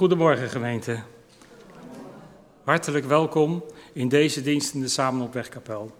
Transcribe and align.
Goedemorgen 0.00 0.48
gemeente. 0.48 1.02
Hartelijk 2.64 3.04
welkom 3.04 3.64
in 3.92 4.08
deze 4.08 4.42
dienst 4.42 4.74
in 4.74 4.80
de 4.80 4.88
Samen 4.88 5.22
op 5.22 5.32
Wegkapel. 5.32 5.94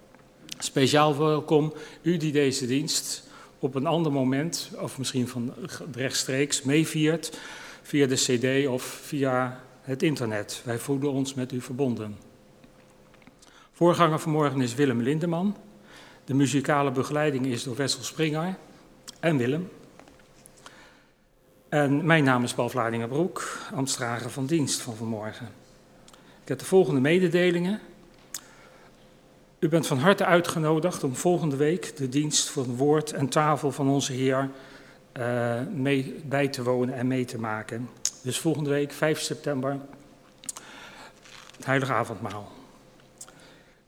Speciaal 0.59 1.19
welkom 1.19 1.73
u 2.03 2.17
die 2.17 2.33
deze 2.33 2.67
dienst 2.67 3.29
op 3.59 3.75
een 3.75 3.87
ander 3.87 4.13
moment, 4.13 4.71
of 4.79 4.99
misschien 4.99 5.29
van 5.29 5.55
rechtstreeks, 5.93 6.63
meeviert 6.63 7.39
via 7.83 8.07
de 8.07 8.15
cd 8.15 8.69
of 8.69 8.83
via 8.83 9.61
het 9.81 10.03
internet. 10.03 10.63
Wij 10.65 10.79
voelen 10.79 11.11
ons 11.11 11.35
met 11.35 11.53
u 11.53 11.61
verbonden. 11.61 12.19
Voorganger 13.73 14.19
vanmorgen 14.19 14.61
is 14.61 14.75
Willem 14.75 15.03
Lindeman. 15.03 15.57
De 16.25 16.35
muzikale 16.35 16.91
begeleiding 16.91 17.47
is 17.47 17.63
door 17.63 17.77
Wessel 17.77 18.03
Springer 18.03 18.57
en 19.21 19.37
Willem. 19.37 19.69
En 21.71 22.07
mijn 22.07 22.25
naam 22.25 22.45
is 22.45 22.55
Paul 22.55 22.69
Vladingerbroek, 22.69 23.59
ambtsdrager 23.75 24.31
van 24.31 24.47
dienst 24.47 24.81
van 24.81 24.97
vanmorgen. 24.97 25.49
Ik 26.43 26.49
heb 26.49 26.59
de 26.59 26.65
volgende 26.65 27.01
mededelingen. 27.01 27.81
U 29.59 29.69
bent 29.69 29.87
van 29.87 29.99
harte 29.99 30.25
uitgenodigd 30.25 31.05
om 31.05 31.17
volgende 31.17 31.57
week 31.57 31.97
de 31.97 32.09
dienst 32.09 32.49
voor 32.49 32.65
woord 32.67 33.13
en 33.13 33.29
tafel 33.29 33.73
van 33.73 33.89
onze 33.89 34.13
Heer 34.13 34.51
uh, 35.19 35.61
mee, 35.75 36.21
bij 36.25 36.49
te 36.49 36.63
wonen 36.63 36.95
en 36.95 37.07
mee 37.07 37.25
te 37.25 37.39
maken. 37.39 37.89
Dus 38.23 38.39
volgende 38.39 38.71
week, 38.71 38.93
5 38.93 39.21
september, 39.21 39.79
het 41.57 41.67
Heilige 41.67 41.93
Avondmaal. 41.93 42.53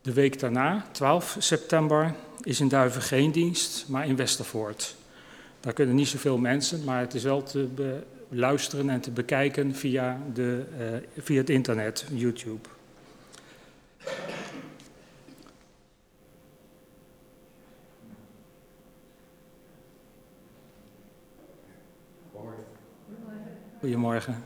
De 0.01 0.13
week 0.13 0.39
daarna, 0.39 0.85
12 0.91 1.35
september, 1.39 2.15
is 2.41 2.59
in 2.59 2.67
Duiven 2.67 3.01
geen 3.01 3.31
dienst, 3.31 3.85
maar 3.87 4.07
in 4.07 4.15
Westervoort. 4.15 4.95
Daar 5.63 5.73
kunnen 5.73 5.95
niet 5.95 6.07
zoveel 6.07 6.37
mensen, 6.37 6.83
maar 6.83 6.99
het 6.99 7.13
is 7.13 7.23
wel 7.23 7.43
te 7.43 7.67
beluisteren 8.29 8.89
en 8.89 9.01
te 9.01 9.11
bekijken 9.11 9.75
via, 9.75 10.21
de, 10.33 10.65
uh, 10.79 11.23
via 11.23 11.37
het 11.37 11.49
internet, 11.49 12.05
YouTube. 12.11 12.69
Goedemorgen. 23.79 24.43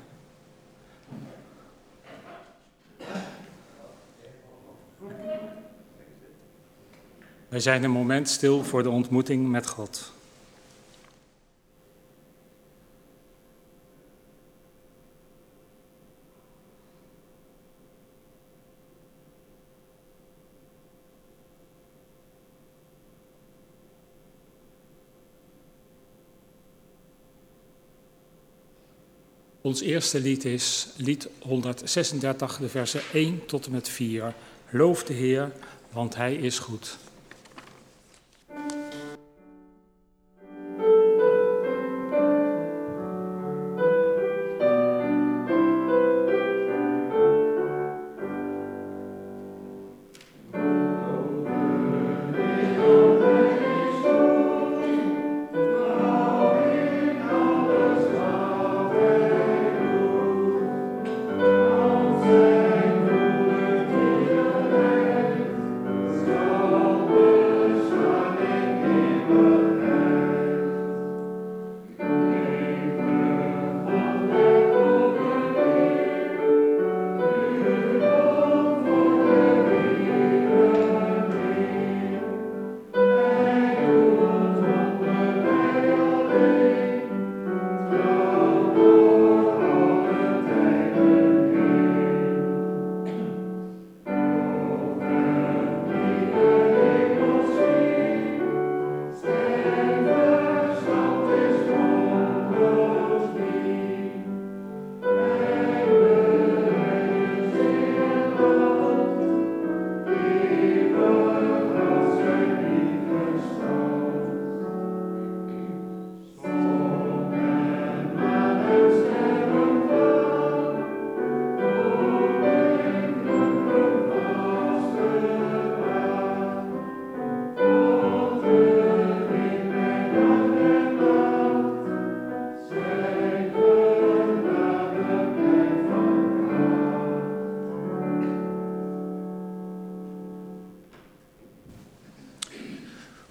Wij 7.50 7.60
zijn 7.60 7.84
een 7.84 7.92
moment 7.92 8.30
stil 8.30 8.64
voor 8.64 8.84
de 8.84 8.90
ontmoeting 8.90 9.48
met 9.48 9.68
God. 9.68 10.16
Ons 29.68 29.82
eerste 29.82 30.20
lied 30.20 30.46
is 30.46 30.88
lied 30.96 31.28
136, 31.40 32.58
de 32.58 32.70
versen 32.70 33.02
1 33.14 33.46
tot 33.46 33.66
en 33.66 33.72
met 33.72 33.90
4. 33.90 34.34
Loof 34.70 35.04
de 35.04 35.14
Heer, 35.14 35.52
want 35.92 36.16
Hij 36.16 36.36
is 36.36 36.60
goed. 36.60 36.98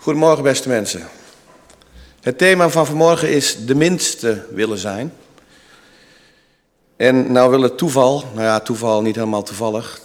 Goedemorgen 0.06 0.42
beste 0.42 0.68
mensen. 0.68 1.08
Het 2.20 2.38
thema 2.38 2.68
van 2.68 2.86
vanmorgen 2.86 3.30
is 3.30 3.64
de 3.64 3.74
minste 3.74 4.46
willen 4.50 4.78
zijn. 4.78 5.12
En 6.96 7.32
nou 7.32 7.50
wil 7.50 7.62
het 7.62 7.78
toeval, 7.78 8.24
nou 8.34 8.46
ja 8.46 8.60
toeval 8.60 9.02
niet 9.02 9.14
helemaal 9.14 9.42
toevallig. 9.42 10.00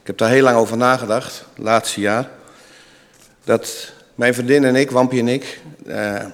Ik 0.00 0.06
heb 0.06 0.18
daar 0.18 0.30
heel 0.30 0.42
lang 0.42 0.56
over 0.56 0.76
nagedacht, 0.76 1.44
laatste 1.56 2.00
jaar. 2.00 2.30
Dat 3.44 3.92
mijn 4.14 4.34
vriendin 4.34 4.64
en 4.64 4.76
ik, 4.76 4.90
Wampie 4.90 5.20
en 5.20 5.28
ik, 5.28 5.60
eh, 5.86 6.24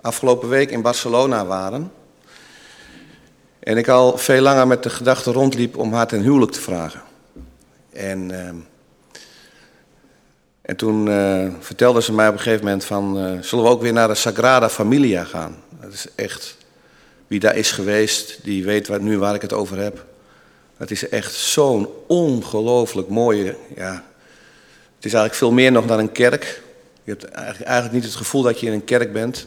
afgelopen 0.00 0.48
week 0.48 0.70
in 0.70 0.82
Barcelona 0.82 1.46
waren. 1.46 1.92
En 3.60 3.76
ik 3.76 3.88
al 3.88 4.18
veel 4.18 4.42
langer 4.42 4.66
met 4.66 4.82
de 4.82 4.90
gedachte 4.90 5.32
rondliep 5.32 5.76
om 5.76 5.92
haar 5.92 6.06
ten 6.06 6.20
huwelijk 6.20 6.52
te 6.52 6.60
vragen. 6.60 7.02
En... 7.92 8.30
Eh, 8.30 8.54
en 10.64 10.76
toen 10.76 11.06
uh, 11.06 11.48
vertelde 11.60 12.02
ze 12.02 12.12
mij 12.12 12.28
op 12.28 12.32
een 12.32 12.40
gegeven 12.40 12.64
moment 12.64 12.84
van, 12.84 13.18
uh, 13.18 13.40
zullen 13.40 13.64
we 13.64 13.70
ook 13.70 13.82
weer 13.82 13.92
naar 13.92 14.08
de 14.08 14.14
Sagrada 14.14 14.68
Familia 14.68 15.24
gaan? 15.24 15.56
Dat 15.80 15.92
is 15.92 16.06
echt, 16.14 16.56
wie 17.26 17.40
daar 17.40 17.56
is 17.56 17.70
geweest, 17.70 18.38
die 18.42 18.64
weet 18.64 19.00
nu 19.00 19.18
waar 19.18 19.34
ik 19.34 19.42
het 19.42 19.52
over 19.52 19.78
heb. 19.78 20.04
Het 20.76 20.90
is 20.90 21.08
echt 21.08 21.34
zo'n 21.34 21.88
ongelooflijk 22.06 23.08
mooie, 23.08 23.56
ja, 23.74 23.92
het 24.96 25.04
is 25.04 25.12
eigenlijk 25.12 25.34
veel 25.34 25.52
meer 25.52 25.72
nog 25.72 25.86
dan 25.86 25.98
een 25.98 26.12
kerk. 26.12 26.62
Je 27.02 27.10
hebt 27.10 27.24
eigenlijk, 27.24 27.92
niet 27.92 28.04
het 28.04 28.14
gevoel 28.14 28.42
dat 28.42 28.60
je 28.60 28.66
in 28.66 28.72
een 28.72 28.84
kerk 28.84 29.12
bent. 29.12 29.46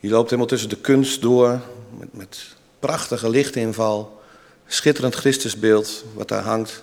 Je 0.00 0.08
loopt 0.08 0.24
helemaal 0.24 0.50
tussen 0.50 0.68
de 0.68 0.80
kunst 0.80 1.20
door, 1.20 1.60
met, 1.98 2.08
met 2.10 2.46
prachtige 2.78 3.30
lichtinval, 3.30 4.20
schitterend 4.66 5.14
Christusbeeld 5.14 6.04
wat 6.14 6.28
daar 6.28 6.42
hangt. 6.42 6.82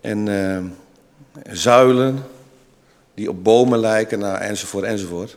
En... 0.00 0.26
Uh, 0.26 0.58
zuilen 1.50 2.24
die 3.14 3.28
op 3.28 3.44
bomen 3.44 3.78
lijken, 3.78 4.18
nou, 4.18 4.38
enzovoort, 4.38 4.84
enzovoort. 4.84 5.36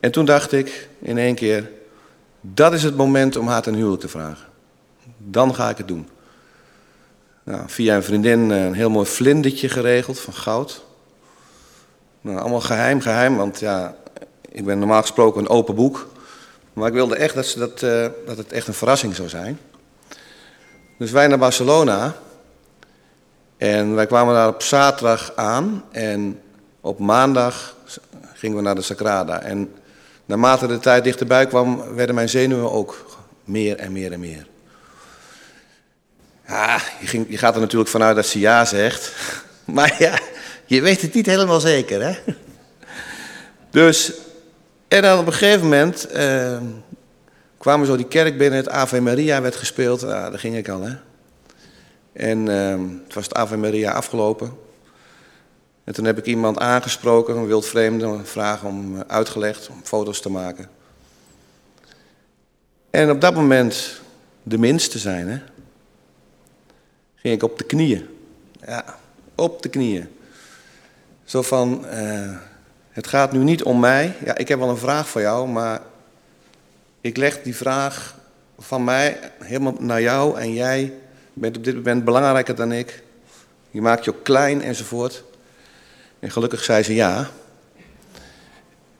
En 0.00 0.10
toen 0.10 0.24
dacht 0.24 0.52
ik 0.52 0.88
in 0.98 1.18
één 1.18 1.34
keer, 1.34 1.70
dat 2.40 2.72
is 2.72 2.82
het 2.82 2.96
moment 2.96 3.36
om 3.36 3.48
haar 3.48 3.62
ten 3.62 3.74
huwelijk 3.74 4.00
te 4.00 4.08
vragen. 4.08 4.46
Dan 5.18 5.54
ga 5.54 5.70
ik 5.70 5.76
het 5.76 5.88
doen. 5.88 6.08
Nou, 7.42 7.60
via 7.66 7.96
een 7.96 8.02
vriendin 8.02 8.50
eh, 8.50 8.64
een 8.64 8.74
heel 8.74 8.90
mooi 8.90 9.06
vlindertje 9.06 9.68
geregeld 9.68 10.20
van 10.20 10.34
goud. 10.34 10.84
Nou, 12.20 12.38
allemaal 12.38 12.60
geheim, 12.60 13.00
geheim, 13.00 13.36
want 13.36 13.58
ja, 13.58 13.96
ik 14.48 14.64
ben 14.64 14.78
normaal 14.78 15.00
gesproken 15.00 15.40
een 15.40 15.48
open 15.48 15.74
boek. 15.74 16.08
Maar 16.72 16.88
ik 16.88 16.94
wilde 16.94 17.16
echt 17.16 17.34
dat, 17.34 17.46
ze 17.46 17.58
dat, 17.58 17.82
uh, 17.82 18.06
dat 18.26 18.36
het 18.36 18.52
echt 18.52 18.66
een 18.66 18.74
verrassing 18.74 19.14
zou 19.14 19.28
zijn. 19.28 19.58
Dus 20.98 21.10
wij 21.10 21.26
naar 21.26 21.38
Barcelona. 21.38 22.14
En 23.62 23.94
wij 23.94 24.06
kwamen 24.06 24.34
daar 24.34 24.48
op 24.48 24.62
zaterdag 24.62 25.32
aan. 25.34 25.84
En 25.90 26.40
op 26.80 26.98
maandag 26.98 27.76
gingen 28.34 28.56
we 28.56 28.62
naar 28.62 28.74
de 28.74 28.82
Sagrada. 28.82 29.40
En 29.40 29.74
naarmate 30.24 30.66
de 30.66 30.78
tijd 30.78 31.04
dichterbij 31.04 31.46
kwam, 31.46 31.94
werden 31.94 32.14
mijn 32.14 32.28
zenuwen 32.28 32.72
ook 32.72 33.20
meer 33.44 33.76
en 33.76 33.92
meer 33.92 34.12
en 34.12 34.20
meer. 34.20 34.46
Ja, 36.46 36.80
je, 37.00 37.06
ging, 37.06 37.26
je 37.28 37.38
gaat 37.38 37.54
er 37.54 37.60
natuurlijk 37.60 37.90
vanuit 37.90 38.16
dat 38.16 38.26
ze 38.26 38.38
ja 38.38 38.64
zegt. 38.64 39.12
Maar 39.64 39.96
ja, 39.98 40.18
je 40.66 40.80
weet 40.80 41.00
het 41.00 41.14
niet 41.14 41.26
helemaal 41.26 41.60
zeker, 41.60 42.02
hè? 42.02 42.34
Dus, 43.70 44.12
en 44.88 45.02
dan 45.02 45.18
op 45.18 45.26
een 45.26 45.32
gegeven 45.32 45.62
moment 45.62 46.06
eh, 46.06 46.56
kwamen 47.58 47.80
we 47.80 47.92
zo 47.92 47.96
die 47.96 48.08
kerk 48.08 48.38
binnen, 48.38 48.58
het 48.58 48.68
Ave 48.68 49.00
Maria 49.00 49.40
werd 49.40 49.56
gespeeld. 49.56 50.00
Ja, 50.00 50.30
daar 50.30 50.38
ging 50.38 50.56
ik 50.56 50.68
al, 50.68 50.80
hè? 50.80 50.92
En 52.12 52.46
uh, 52.46 52.78
het 53.04 53.14
was 53.14 53.24
het 53.24 53.34
Ave 53.34 53.56
Maria 53.56 53.92
afgelopen. 53.92 54.52
En 55.84 55.92
toen 55.92 56.04
heb 56.04 56.18
ik 56.18 56.26
iemand 56.26 56.58
aangesproken, 56.58 57.36
een 57.36 57.46
wildvreemde, 57.46 58.20
vragen 58.24 58.68
om 58.68 58.96
eh, 58.96 59.00
uitgelegd, 59.06 59.68
om 59.68 59.80
foto's 59.82 60.20
te 60.20 60.30
maken. 60.30 60.68
En 62.90 63.10
op 63.10 63.20
dat 63.20 63.34
moment 63.34 64.00
de 64.42 64.58
minste 64.58 64.98
zijn, 64.98 65.28
hè? 65.28 65.38
Ging 67.14 67.34
ik 67.34 67.42
op 67.42 67.58
de 67.58 67.64
knieën. 67.64 68.08
Ja, 68.66 68.98
op 69.34 69.62
de 69.62 69.68
knieën. 69.68 70.08
Zo 71.24 71.42
van, 71.42 71.84
uh, 71.92 72.36
het 72.90 73.06
gaat 73.06 73.32
nu 73.32 73.38
niet 73.38 73.62
om 73.62 73.80
mij. 73.80 74.14
Ja, 74.24 74.36
ik 74.36 74.48
heb 74.48 74.58
wel 74.58 74.68
een 74.68 74.76
vraag 74.76 75.08
voor 75.08 75.20
jou, 75.20 75.48
maar 75.48 75.80
ik 77.00 77.16
leg 77.16 77.42
die 77.42 77.56
vraag 77.56 78.14
van 78.58 78.84
mij 78.84 79.18
helemaal 79.38 79.74
naar 79.78 80.02
jou 80.02 80.38
en 80.38 80.52
jij 80.52 80.92
bent 81.32 81.56
op 81.56 81.64
dit 81.64 81.74
moment 81.74 82.04
belangrijker 82.04 82.54
dan 82.54 82.72
ik. 82.72 83.02
Je 83.70 83.80
maakt 83.80 84.04
je 84.04 84.14
ook 84.14 84.24
klein 84.24 84.62
enzovoort. 84.62 85.24
En 86.18 86.30
gelukkig 86.30 86.64
zei 86.64 86.82
ze 86.82 86.94
ja. 86.94 87.30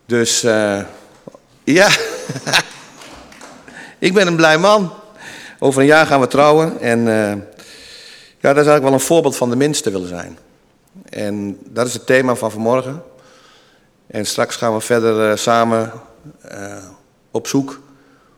Dus 0.06 0.44
uh, 0.44 0.82
ja, 1.64 1.88
ik 3.98 4.14
ben 4.14 4.26
een 4.26 4.36
blij 4.36 4.58
man. 4.58 4.92
Over 5.58 5.80
een 5.80 5.86
jaar 5.86 6.06
gaan 6.06 6.20
we 6.20 6.26
trouwen 6.26 6.80
en 6.80 6.98
uh, 6.98 7.32
ja, 8.38 8.52
dat 8.52 8.56
is 8.56 8.68
eigenlijk 8.68 8.82
wel 8.82 8.92
een 8.92 9.00
voorbeeld 9.00 9.36
van 9.36 9.50
de 9.50 9.56
minste 9.56 9.90
willen 9.90 10.08
zijn. 10.08 10.38
En 11.08 11.58
dat 11.64 11.86
is 11.86 11.92
het 11.92 12.06
thema 12.06 12.34
van 12.34 12.50
vanmorgen. 12.50 13.02
En 14.06 14.26
straks 14.26 14.56
gaan 14.56 14.74
we 14.74 14.80
verder 14.80 15.30
uh, 15.30 15.36
samen 15.36 15.92
op 17.30 17.46
zoek 17.46 17.80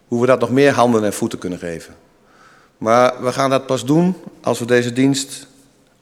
hoe 0.09 0.21
we 0.21 0.27
dat 0.27 0.41
nog 0.41 0.51
meer 0.51 0.73
handen 0.73 1.05
en 1.05 1.13
voeten 1.13 1.39
kunnen 1.39 1.59
geven. 1.59 1.95
Maar 2.85 3.23
we 3.23 3.33
gaan 3.33 3.51
dat 3.51 3.67
pas 3.67 3.85
doen 3.85 4.17
als 4.41 4.59
we 4.59 4.65
deze 4.65 4.93
dienst 4.93 5.47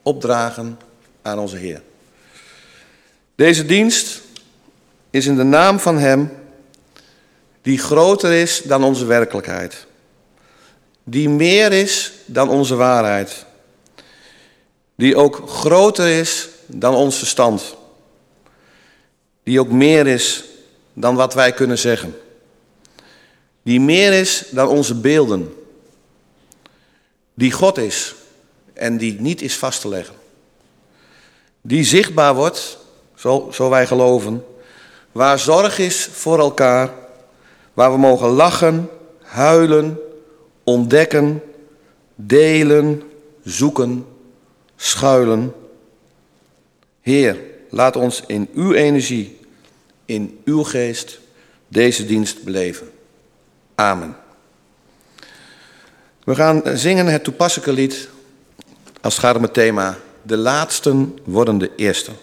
opdragen 0.03 0.79
aan 1.23 1.39
onze 1.39 1.57
Heer. 1.57 1.83
Deze 3.35 3.67
dienst 3.67 4.21
is 5.11 5.27
in 5.27 5.37
de 5.37 5.43
naam 5.43 5.79
van 5.79 5.99
Hem 5.99 6.33
die 7.61 7.79
groter 7.79 8.33
is 8.33 8.63
dan 8.65 8.85
onze 8.85 9.05
werkelijkheid. 9.05 9.87
Die 11.05 11.29
meer 11.29 11.73
is 11.73 12.13
dan 12.27 12.49
onze 12.49 12.75
waarheid. 12.75 13.45
Die 14.95 15.17
ook 15.17 15.49
groter 15.49 16.09
is 16.09 16.49
dan 16.67 16.95
ons 16.95 17.19
verstand. 17.19 17.77
Die 19.43 19.61
ook 19.61 19.71
meer 19.71 20.07
is 20.07 20.45
dan 20.93 21.15
wat 21.15 21.35
wij 21.35 21.53
kunnen 21.53 21.79
zeggen. 21.79 22.17
Die 23.63 23.81
meer 23.81 24.13
is 24.13 24.45
dan 24.51 24.69
onze 24.69 24.95
beelden. 24.95 25.57
Die 27.43 27.53
God 27.53 27.79
is 27.79 28.15
en 28.73 28.97
die 28.97 29.21
niet 29.21 29.43
is 29.43 29.57
vast 29.57 29.81
te 29.81 29.89
leggen. 29.89 30.15
Die 31.61 31.85
zichtbaar 31.85 32.35
wordt 32.35 32.79
zo, 33.15 33.49
zo 33.53 33.71
wij 33.71 33.87
geloven, 33.87 34.45
waar 35.13 35.39
zorg 35.39 35.79
is 35.79 36.09
voor 36.13 36.39
elkaar, 36.39 36.91
waar 37.75 37.93
we 37.93 37.99
mogen 37.99 38.29
lachen, 38.29 38.89
huilen, 39.23 39.99
ontdekken, 40.65 41.43
delen, 42.15 43.03
zoeken, 43.45 44.07
schuilen. 44.77 45.53
Heer, 47.01 47.41
laat 47.71 47.97
ons 47.97 48.23
in 48.27 48.49
uw 48.55 48.73
energie, 48.73 49.39
in 50.05 50.41
uw 50.45 50.63
geest 50.63 51.21
deze 51.69 52.07
dienst 52.07 52.43
beleven. 52.43 52.91
Amen. 53.75 54.22
We 56.25 56.35
gaan 56.35 56.63
zingen 56.65 57.07
het 57.07 57.25
toepasselijke 57.25 57.73
lied 57.73 58.09
als 59.01 59.15
het 59.15 59.25
gaat 59.25 59.37
om 59.37 59.43
het 59.43 59.55
thema 59.55 59.97
De 60.23 60.37
laatsten 60.37 61.19
worden 61.25 61.59
de 61.59 61.71
eersten. 61.77 62.15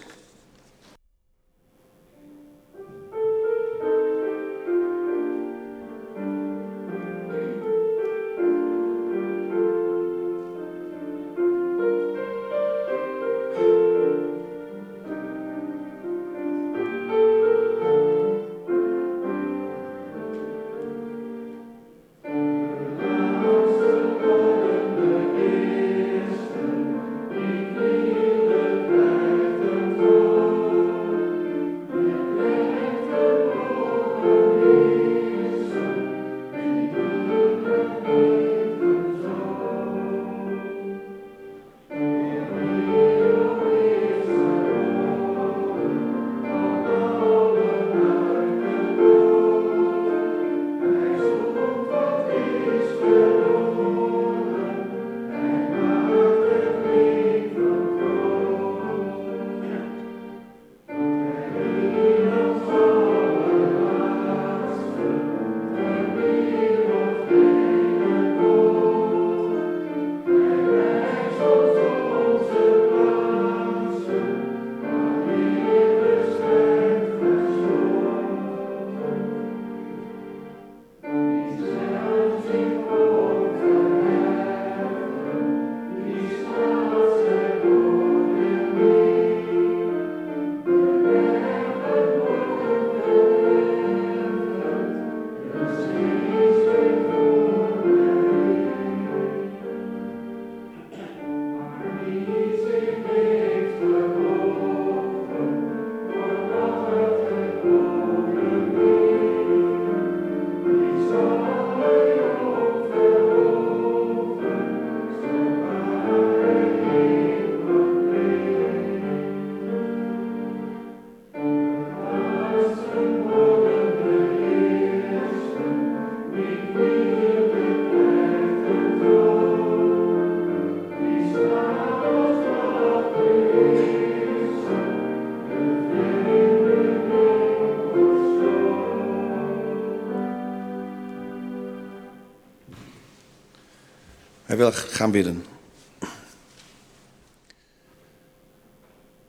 Wil 144.60 144.72
gaan 144.72 145.10
bidden. 145.10 145.44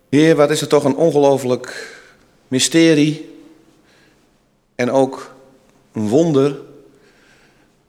Heer, 0.09 0.35
wat 0.35 0.49
is 0.49 0.61
het 0.61 0.69
toch 0.69 0.83
een 0.83 0.95
ongelooflijk 0.95 1.97
mysterie 2.47 3.39
en 4.75 4.91
ook 4.91 5.35
een 5.93 6.07
wonder 6.07 6.59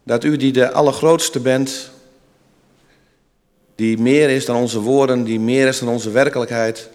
dat 0.02 0.24
u 0.24 0.36
die 0.36 0.52
de 0.52 0.72
allergrootste 0.72 1.40
bent, 1.40 1.90
die 3.74 3.98
meer 3.98 4.30
is 4.30 4.44
dan 4.44 4.56
onze 4.56 4.80
woorden, 4.80 5.24
die 5.24 5.40
meer 5.40 5.68
is 5.68 5.78
dan 5.78 5.88
onze 5.88 6.10
werkelijkheid, 6.10 6.90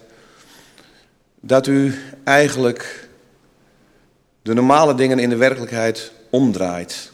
dat 1.40 1.66
u 1.66 1.94
eigenlijk 2.24 3.08
de 4.42 4.54
normale 4.54 4.94
dingen 4.94 5.18
in 5.18 5.28
de 5.28 5.36
werkelijkheid 5.36 6.12
omdraait. 6.30 7.12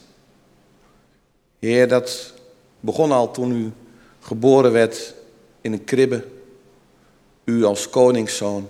Heer, 1.59 1.87
dat 1.87 2.34
begon 2.85 3.11
al 3.11 3.31
toen 3.31 3.51
u 3.51 3.71
geboren 4.19 4.71
werd 4.71 5.13
in 5.61 5.73
een 5.73 5.83
kribbe, 5.83 6.25
u 7.43 7.63
als 7.63 7.89
koningszoon. 7.89 8.67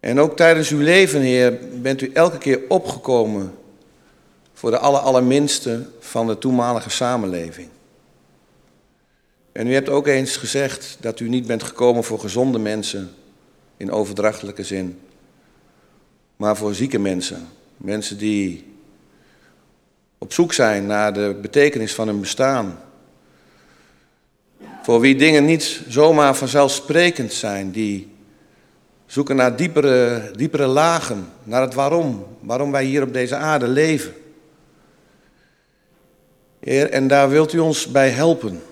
En 0.00 0.20
ook 0.20 0.36
tijdens 0.36 0.70
uw 0.70 0.80
leven, 0.80 1.20
Heer, 1.20 1.58
bent 1.72 2.00
u 2.00 2.10
elke 2.12 2.38
keer 2.38 2.60
opgekomen 2.68 3.54
voor 4.52 4.70
de 4.70 4.78
aller, 4.78 5.00
allerminste 5.00 5.86
van 5.98 6.26
de 6.26 6.38
toenmalige 6.38 6.90
samenleving. 6.90 7.68
En 9.52 9.66
u 9.66 9.74
hebt 9.74 9.88
ook 9.88 10.06
eens 10.06 10.36
gezegd 10.36 10.96
dat 11.00 11.20
u 11.20 11.28
niet 11.28 11.46
bent 11.46 11.62
gekomen 11.62 12.04
voor 12.04 12.18
gezonde 12.18 12.58
mensen 12.58 13.10
in 13.76 13.92
overdrachtelijke 13.92 14.64
zin, 14.64 14.98
maar 16.36 16.56
voor 16.56 16.74
zieke 16.74 16.98
mensen. 16.98 17.48
Mensen 17.76 18.18
die 18.18 18.69
op 20.22 20.32
zoek 20.32 20.52
zijn 20.52 20.86
naar 20.86 21.12
de 21.12 21.38
betekenis 21.42 21.94
van 21.94 22.06
hun 22.06 22.20
bestaan. 22.20 22.80
Voor 24.82 25.00
wie 25.00 25.16
dingen 25.16 25.44
niet 25.44 25.82
zomaar 25.88 26.36
vanzelfsprekend 26.36 27.32
zijn, 27.32 27.70
die 27.70 28.12
zoeken 29.06 29.36
naar 29.36 29.56
diepere, 29.56 30.30
diepere 30.36 30.66
lagen, 30.66 31.28
naar 31.42 31.60
het 31.62 31.74
waarom, 31.74 32.26
waarom 32.40 32.70
wij 32.70 32.84
hier 32.84 33.02
op 33.02 33.12
deze 33.12 33.36
aarde 33.36 33.68
leven. 33.68 34.14
Heer, 36.60 36.90
en 36.90 37.08
daar 37.08 37.28
wilt 37.28 37.52
u 37.52 37.58
ons 37.58 37.90
bij 37.90 38.10
helpen. 38.10 38.62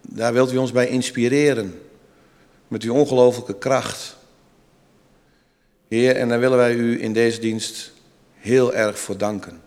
Daar 0.00 0.32
wilt 0.32 0.52
u 0.52 0.56
ons 0.56 0.72
bij 0.72 0.88
inspireren. 0.88 1.80
Met 2.68 2.82
uw 2.82 2.94
ongelooflijke 2.94 3.58
kracht. 3.58 4.16
Heer, 5.88 6.16
en 6.16 6.28
daar 6.28 6.40
willen 6.40 6.58
wij 6.58 6.74
u 6.74 7.02
in 7.02 7.12
deze 7.12 7.40
dienst 7.40 7.92
heel 8.34 8.74
erg 8.74 8.98
voor 8.98 9.16
danken. 9.16 9.61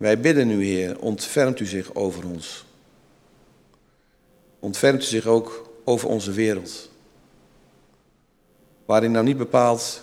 Wij 0.00 0.20
bidden 0.20 0.50
u, 0.50 0.64
Heer, 0.64 1.00
ontfermt 1.00 1.60
u 1.60 1.66
zich 1.66 1.94
over 1.94 2.26
ons. 2.26 2.64
Ontfermt 4.58 5.02
u 5.02 5.04
zich 5.04 5.26
ook 5.26 5.70
over 5.84 6.08
onze 6.08 6.32
wereld. 6.32 6.90
Waarin 8.84 9.10
nou 9.10 9.24
niet 9.24 9.36
bepaald 9.36 10.02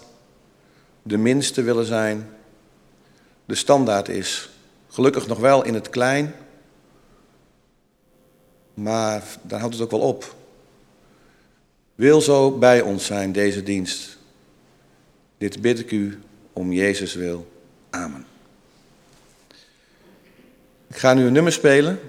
de 1.02 1.18
minste 1.18 1.62
willen 1.62 1.86
zijn, 1.86 2.30
de 3.46 3.56
standaard 3.56 4.10
is. 4.10 4.50
Gelukkig 4.88 5.28
nog 5.28 5.40
wel 5.40 5.64
in 5.64 5.74
het 5.74 5.90
klein, 5.90 6.34
maar 8.74 9.24
daar 9.42 9.60
houdt 9.60 9.74
het 9.74 9.84
ook 9.84 9.92
wel 9.92 10.08
op. 10.08 10.36
Wil 11.96 12.22
zo 12.22 12.58
bij 12.58 12.82
ons 12.82 13.06
zijn, 13.06 13.32
deze 13.32 13.64
dienst. 13.64 14.18
Dit 15.38 15.62
bid 15.62 15.80
ik 15.80 15.92
u 15.92 16.20
om 16.54 16.72
Jezus 16.72 17.14
wil. 17.14 17.52
Amen. 17.90 18.37
Ik 20.90 20.98
ga 20.98 21.14
nu 21.14 21.26
een 21.26 21.34
nummer 21.34 21.52
spelen. 21.52 22.00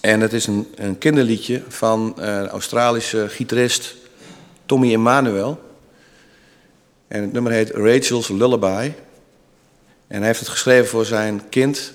En 0.00 0.20
het 0.20 0.32
is 0.32 0.46
een, 0.46 0.72
een 0.74 0.98
kinderliedje 0.98 1.62
van 1.68 2.20
eh, 2.20 2.46
Australische 2.46 3.28
gitarist 3.28 3.94
Tommy 4.66 4.92
Emmanuel. 4.92 5.60
En 7.08 7.22
het 7.22 7.32
nummer 7.32 7.52
heet 7.52 7.70
Rachel's 7.70 8.28
Lullaby. 8.28 8.92
En 10.06 10.18
hij 10.18 10.26
heeft 10.26 10.38
het 10.38 10.48
geschreven 10.48 10.88
voor 10.88 11.04
zijn 11.04 11.48
kind, 11.48 11.92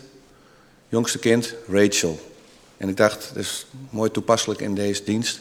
jongste 0.88 1.20
kind, 1.20 1.56
Rachel. 1.68 2.20
En 2.78 2.90
ik 2.90 2.98
dacht, 2.98 3.30
het 3.30 3.38
is 3.38 3.66
mooi 3.90 4.12
toepasselijk 4.12 4.62
in 4.62 4.76
deze 4.76 5.04
dienst. 5.04 5.40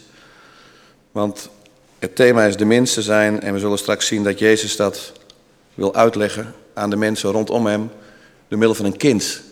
Want 1.13 1.49
het 1.99 2.17
thema 2.17 2.45
is 2.45 2.57
de 2.57 2.65
minste 2.65 3.03
zijn 3.03 3.41
en 3.41 3.53
we 3.53 3.59
zullen 3.59 3.79
straks 3.79 4.07
zien 4.07 4.23
dat 4.23 4.39
Jezus 4.39 4.77
dat 4.77 5.13
wil 5.75 5.95
uitleggen 5.95 6.55
aan 6.75 6.91
de 6.91 6.97
mensen 6.97 7.31
rondom 7.31 7.67
hem 7.67 7.91
door 8.49 8.59
middel 8.59 8.77
van 8.77 8.85
een 8.85 8.97
kind. 8.97 9.47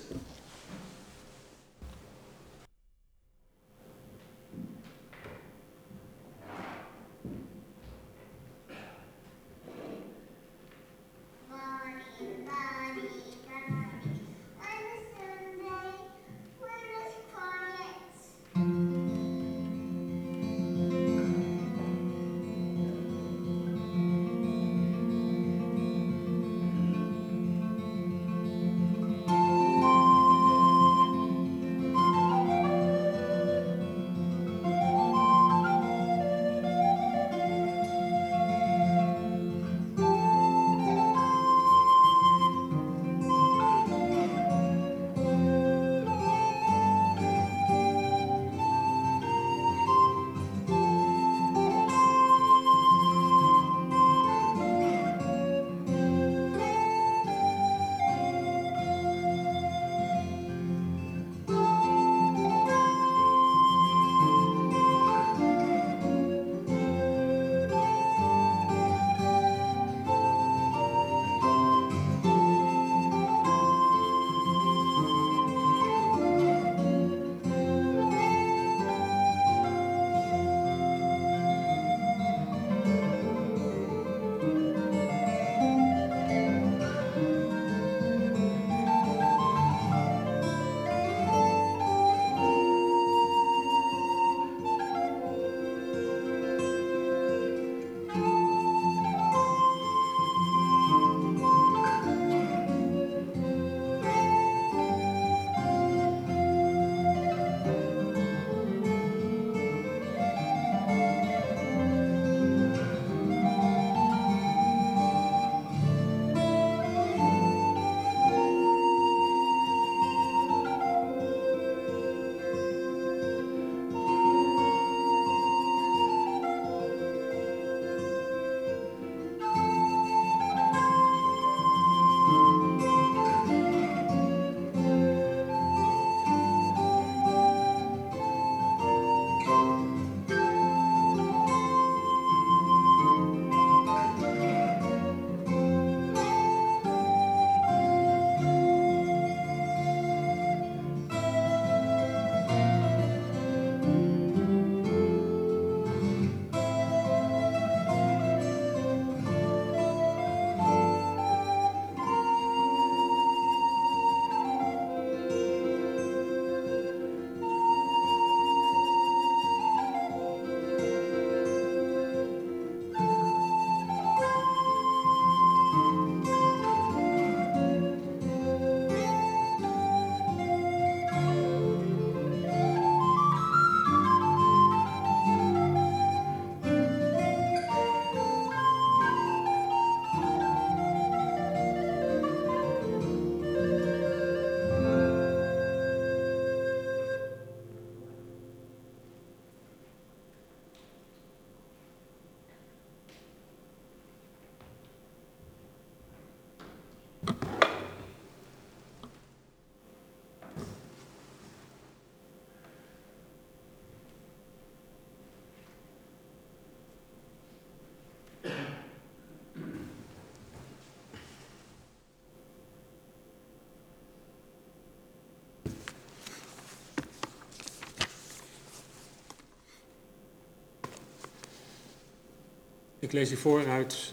Ik 233.07 233.13
lees 233.13 233.31
u 233.31 233.37
voor 233.37 233.69
uit. 233.69 234.13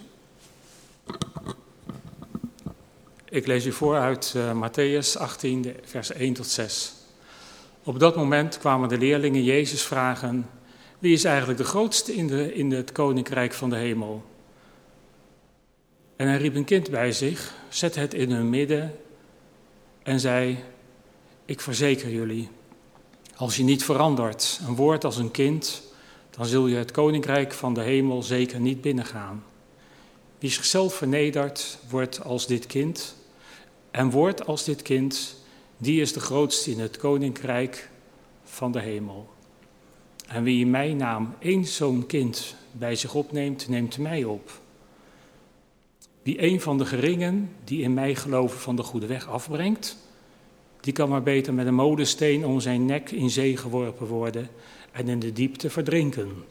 Ik 3.29 3.47
lees 3.47 3.65
u 3.65 3.71
voor 3.71 3.97
uit 3.97 4.33
uh, 4.35 4.51
Matthäus 4.51 5.17
18, 5.17 5.75
vers 5.83 6.11
1 6.11 6.33
tot 6.33 6.47
6. 6.47 6.93
Op 7.83 7.99
dat 7.99 8.15
moment 8.15 8.57
kwamen 8.57 8.89
de 8.89 8.97
leerlingen 8.97 9.43
Jezus 9.43 9.81
vragen: 9.81 10.49
Wie 10.99 11.13
is 11.13 11.23
eigenlijk 11.23 11.57
de 11.57 11.65
grootste 11.65 12.13
in, 12.15 12.27
de, 12.27 12.53
in 12.53 12.71
het 12.71 12.91
koninkrijk 12.91 13.53
van 13.53 13.69
de 13.69 13.75
hemel? 13.75 14.23
En 16.15 16.27
hij 16.27 16.37
riep 16.37 16.55
een 16.55 16.65
kind 16.65 16.89
bij 16.89 17.11
zich, 17.11 17.53
zette 17.69 17.99
het 17.99 18.13
in 18.13 18.31
hun 18.31 18.49
midden 18.49 18.95
en 20.03 20.19
zei: 20.19 20.57
Ik 21.45 21.61
verzeker 21.61 22.09
jullie, 22.09 22.49
als 23.35 23.55
je 23.57 23.63
niet 23.63 23.83
verandert, 23.83 24.59
een 24.67 24.75
woord 24.75 25.03
als 25.03 25.17
een 25.17 25.31
kind, 25.31 25.92
dan 26.37 26.45
zul 26.45 26.67
je 26.67 26.75
het 26.75 26.91
koninkrijk 26.91 27.53
van 27.53 27.73
de 27.73 27.81
hemel 27.81 28.23
zeker 28.23 28.59
niet 28.59 28.81
binnengaan. 28.81 29.43
Wie 30.39 30.49
zichzelf 30.49 30.93
vernedert, 30.93 31.77
wordt 31.89 32.23
als 32.23 32.47
dit 32.47 32.65
kind 32.65 33.15
en 33.91 34.09
wordt 34.09 34.45
als 34.45 34.63
dit 34.63 34.81
kind, 34.81 35.35
die 35.77 36.01
is 36.01 36.13
de 36.13 36.19
grootste 36.19 36.71
in 36.71 36.79
het 36.79 36.97
koninkrijk 36.97 37.89
van 38.43 38.71
de 38.71 38.79
hemel. 38.79 39.29
En 40.27 40.43
wie 40.43 40.59
in 40.59 40.69
mijn 40.69 40.97
naam 40.97 41.35
één 41.39 41.65
zo'n 41.65 42.05
kind 42.05 42.55
bij 42.71 42.95
zich 42.95 43.13
opneemt, 43.15 43.69
neemt 43.69 43.97
mij 43.97 44.23
op. 44.23 44.51
Wie 46.23 46.41
een 46.41 46.61
van 46.61 46.77
de 46.77 46.85
geringen 46.85 47.55
die 47.63 47.81
in 47.81 47.93
mij 47.93 48.15
geloven 48.15 48.59
van 48.59 48.75
de 48.75 48.83
goede 48.83 49.07
weg 49.07 49.27
afbrengt, 49.27 49.97
die 50.79 50.93
kan 50.93 51.09
maar 51.09 51.23
beter 51.23 51.53
met 51.53 51.67
een 51.67 51.75
molensteen 51.75 52.45
om 52.45 52.59
zijn 52.59 52.85
nek 52.85 53.11
in 53.11 53.29
zee 53.29 53.57
geworpen 53.57 54.07
worden 54.07 54.49
en 54.93 55.07
in 55.07 55.19
de 55.19 55.33
diepte 55.33 55.69
verdrinken. 55.69 56.43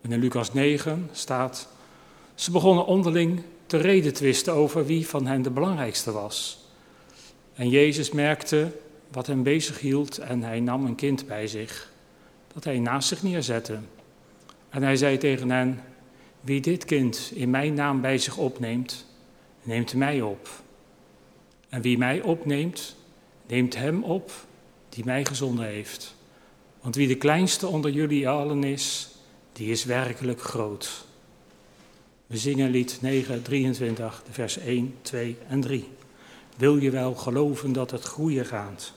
En 0.00 0.12
in 0.12 0.20
Lucas 0.20 0.52
9 0.52 1.08
staat, 1.12 1.68
ze 2.34 2.50
begonnen 2.50 2.86
onderling 2.86 3.42
te 3.66 3.76
reden 3.76 4.12
twisten 4.12 4.52
over 4.52 4.86
wie 4.86 5.08
van 5.08 5.26
hen 5.26 5.42
de 5.42 5.50
belangrijkste 5.50 6.12
was. 6.12 6.64
En 7.54 7.68
Jezus 7.68 8.10
merkte 8.10 8.72
wat 9.10 9.26
hem 9.26 9.42
bezig 9.42 9.80
hield 9.80 10.18
en 10.18 10.42
hij 10.42 10.60
nam 10.60 10.86
een 10.86 10.94
kind 10.94 11.26
bij 11.26 11.46
zich, 11.46 11.92
dat 12.54 12.64
hij 12.64 12.78
naast 12.78 13.08
zich 13.08 13.22
neerzette. 13.22 13.78
En 14.68 14.82
hij 14.82 14.96
zei 14.96 15.18
tegen 15.18 15.50
hen, 15.50 15.80
wie 16.40 16.60
dit 16.60 16.84
kind 16.84 17.32
in 17.34 17.50
mijn 17.50 17.74
naam 17.74 18.00
bij 18.00 18.18
zich 18.18 18.36
opneemt, 18.36 19.06
neemt 19.62 19.94
mij 19.94 20.20
op. 20.20 20.48
En 21.68 21.80
wie 21.80 21.98
mij 21.98 22.20
opneemt, 22.20 22.96
neemt 23.46 23.76
hem 23.76 24.04
op 24.04 24.32
die 24.88 25.04
mij 25.04 25.24
gezonden 25.24 25.64
heeft. 25.64 26.14
Want 26.82 26.94
wie 26.94 27.08
de 27.08 27.16
kleinste 27.16 27.66
onder 27.66 27.90
jullie 27.90 28.28
allen 28.28 28.64
is, 28.64 29.08
die 29.52 29.70
is 29.70 29.84
werkelijk 29.84 30.40
groot. 30.40 31.04
We 32.26 32.36
zingen 32.36 32.70
lied 32.70 32.98
9, 33.00 33.42
23, 33.42 34.22
de 34.26 34.32
vers 34.32 34.58
1, 34.58 34.94
2 35.02 35.36
en 35.48 35.60
3. 35.60 35.88
Wil 36.56 36.76
je 36.76 36.90
wel 36.90 37.14
geloven 37.14 37.72
dat 37.72 37.90
het 37.90 38.02
groeien 38.02 38.46
gaat? 38.46 38.92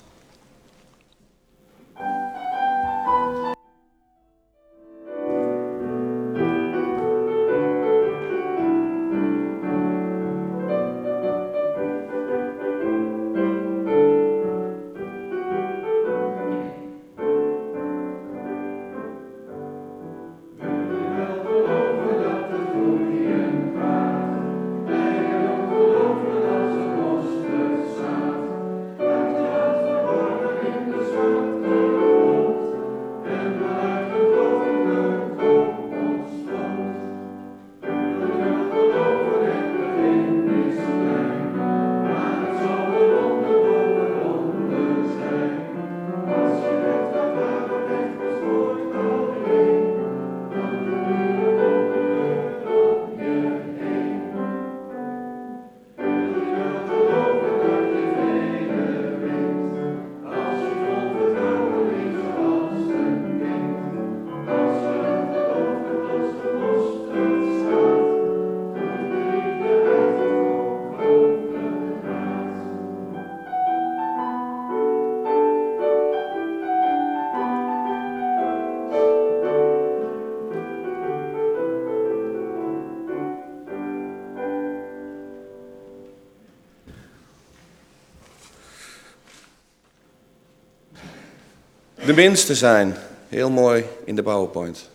De 92.05 92.13
minste 92.13 92.55
zijn. 92.55 92.95
Heel 93.29 93.49
mooi 93.49 93.85
in 94.03 94.15
de 94.15 94.23
PowerPoint. 94.23 94.89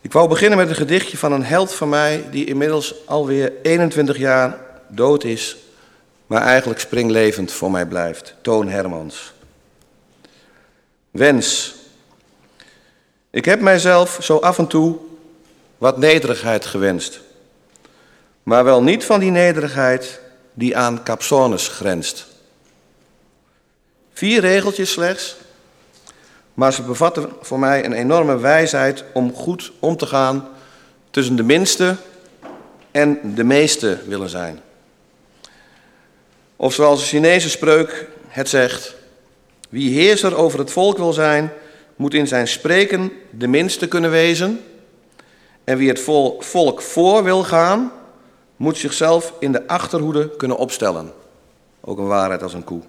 Ik 0.00 0.12
wou 0.12 0.28
beginnen 0.28 0.58
met 0.58 0.68
een 0.68 0.74
gedichtje 0.74 1.16
van 1.16 1.32
een 1.32 1.44
held 1.44 1.74
van 1.74 1.88
mij 1.88 2.24
die 2.30 2.44
inmiddels 2.44 3.06
alweer 3.06 3.52
21 3.62 4.18
jaar 4.18 4.58
dood 4.88 5.24
is, 5.24 5.56
maar 6.26 6.42
eigenlijk 6.42 6.80
springlevend 6.80 7.52
voor 7.52 7.70
mij 7.70 7.86
blijft. 7.86 8.34
Toon 8.40 8.68
Hermans. 8.68 9.32
Wens. 11.10 11.74
Ik 13.30 13.44
heb 13.44 13.60
mijzelf 13.60 14.18
zo 14.20 14.36
af 14.38 14.58
en 14.58 14.66
toe 14.66 14.96
wat 15.78 15.98
nederigheid 15.98 16.66
gewenst. 16.66 17.20
Maar 18.42 18.64
wel 18.64 18.82
niet 18.82 19.04
van 19.04 19.20
die 19.20 19.30
nederigheid 19.30 20.20
die 20.54 20.76
aan 20.76 21.02
capsones 21.02 21.68
grenst. 21.68 22.33
Vier 24.14 24.40
regeltjes 24.40 24.90
slechts, 24.90 25.36
maar 26.54 26.72
ze 26.72 26.82
bevatten 26.82 27.32
voor 27.40 27.58
mij 27.58 27.84
een 27.84 27.92
enorme 27.92 28.38
wijsheid 28.38 29.04
om 29.12 29.34
goed 29.34 29.72
om 29.78 29.96
te 29.96 30.06
gaan 30.06 30.48
tussen 31.10 31.36
de 31.36 31.42
minste 31.42 31.96
en 32.90 33.34
de 33.34 33.44
meeste 33.44 33.98
willen 34.06 34.28
zijn. 34.28 34.60
Of 36.56 36.74
zoals 36.74 37.00
de 37.00 37.06
Chinese 37.06 37.50
spreuk 37.50 38.08
het 38.28 38.48
zegt, 38.48 38.94
wie 39.68 39.98
heerser 39.98 40.36
over 40.36 40.58
het 40.58 40.70
volk 40.70 40.96
wil 40.96 41.12
zijn, 41.12 41.52
moet 41.96 42.14
in 42.14 42.26
zijn 42.26 42.48
spreken 42.48 43.12
de 43.30 43.46
minste 43.46 43.88
kunnen 43.88 44.10
wezen. 44.10 44.64
En 45.64 45.78
wie 45.78 45.88
het 45.88 46.00
volk 46.38 46.82
voor 46.82 47.24
wil 47.24 47.42
gaan, 47.42 47.92
moet 48.56 48.78
zichzelf 48.78 49.32
in 49.38 49.52
de 49.52 49.66
achterhoede 49.66 50.36
kunnen 50.36 50.56
opstellen. 50.56 51.12
Ook 51.80 51.98
een 51.98 52.06
waarheid 52.06 52.42
als 52.42 52.54
een 52.54 52.64
koe. 52.64 52.82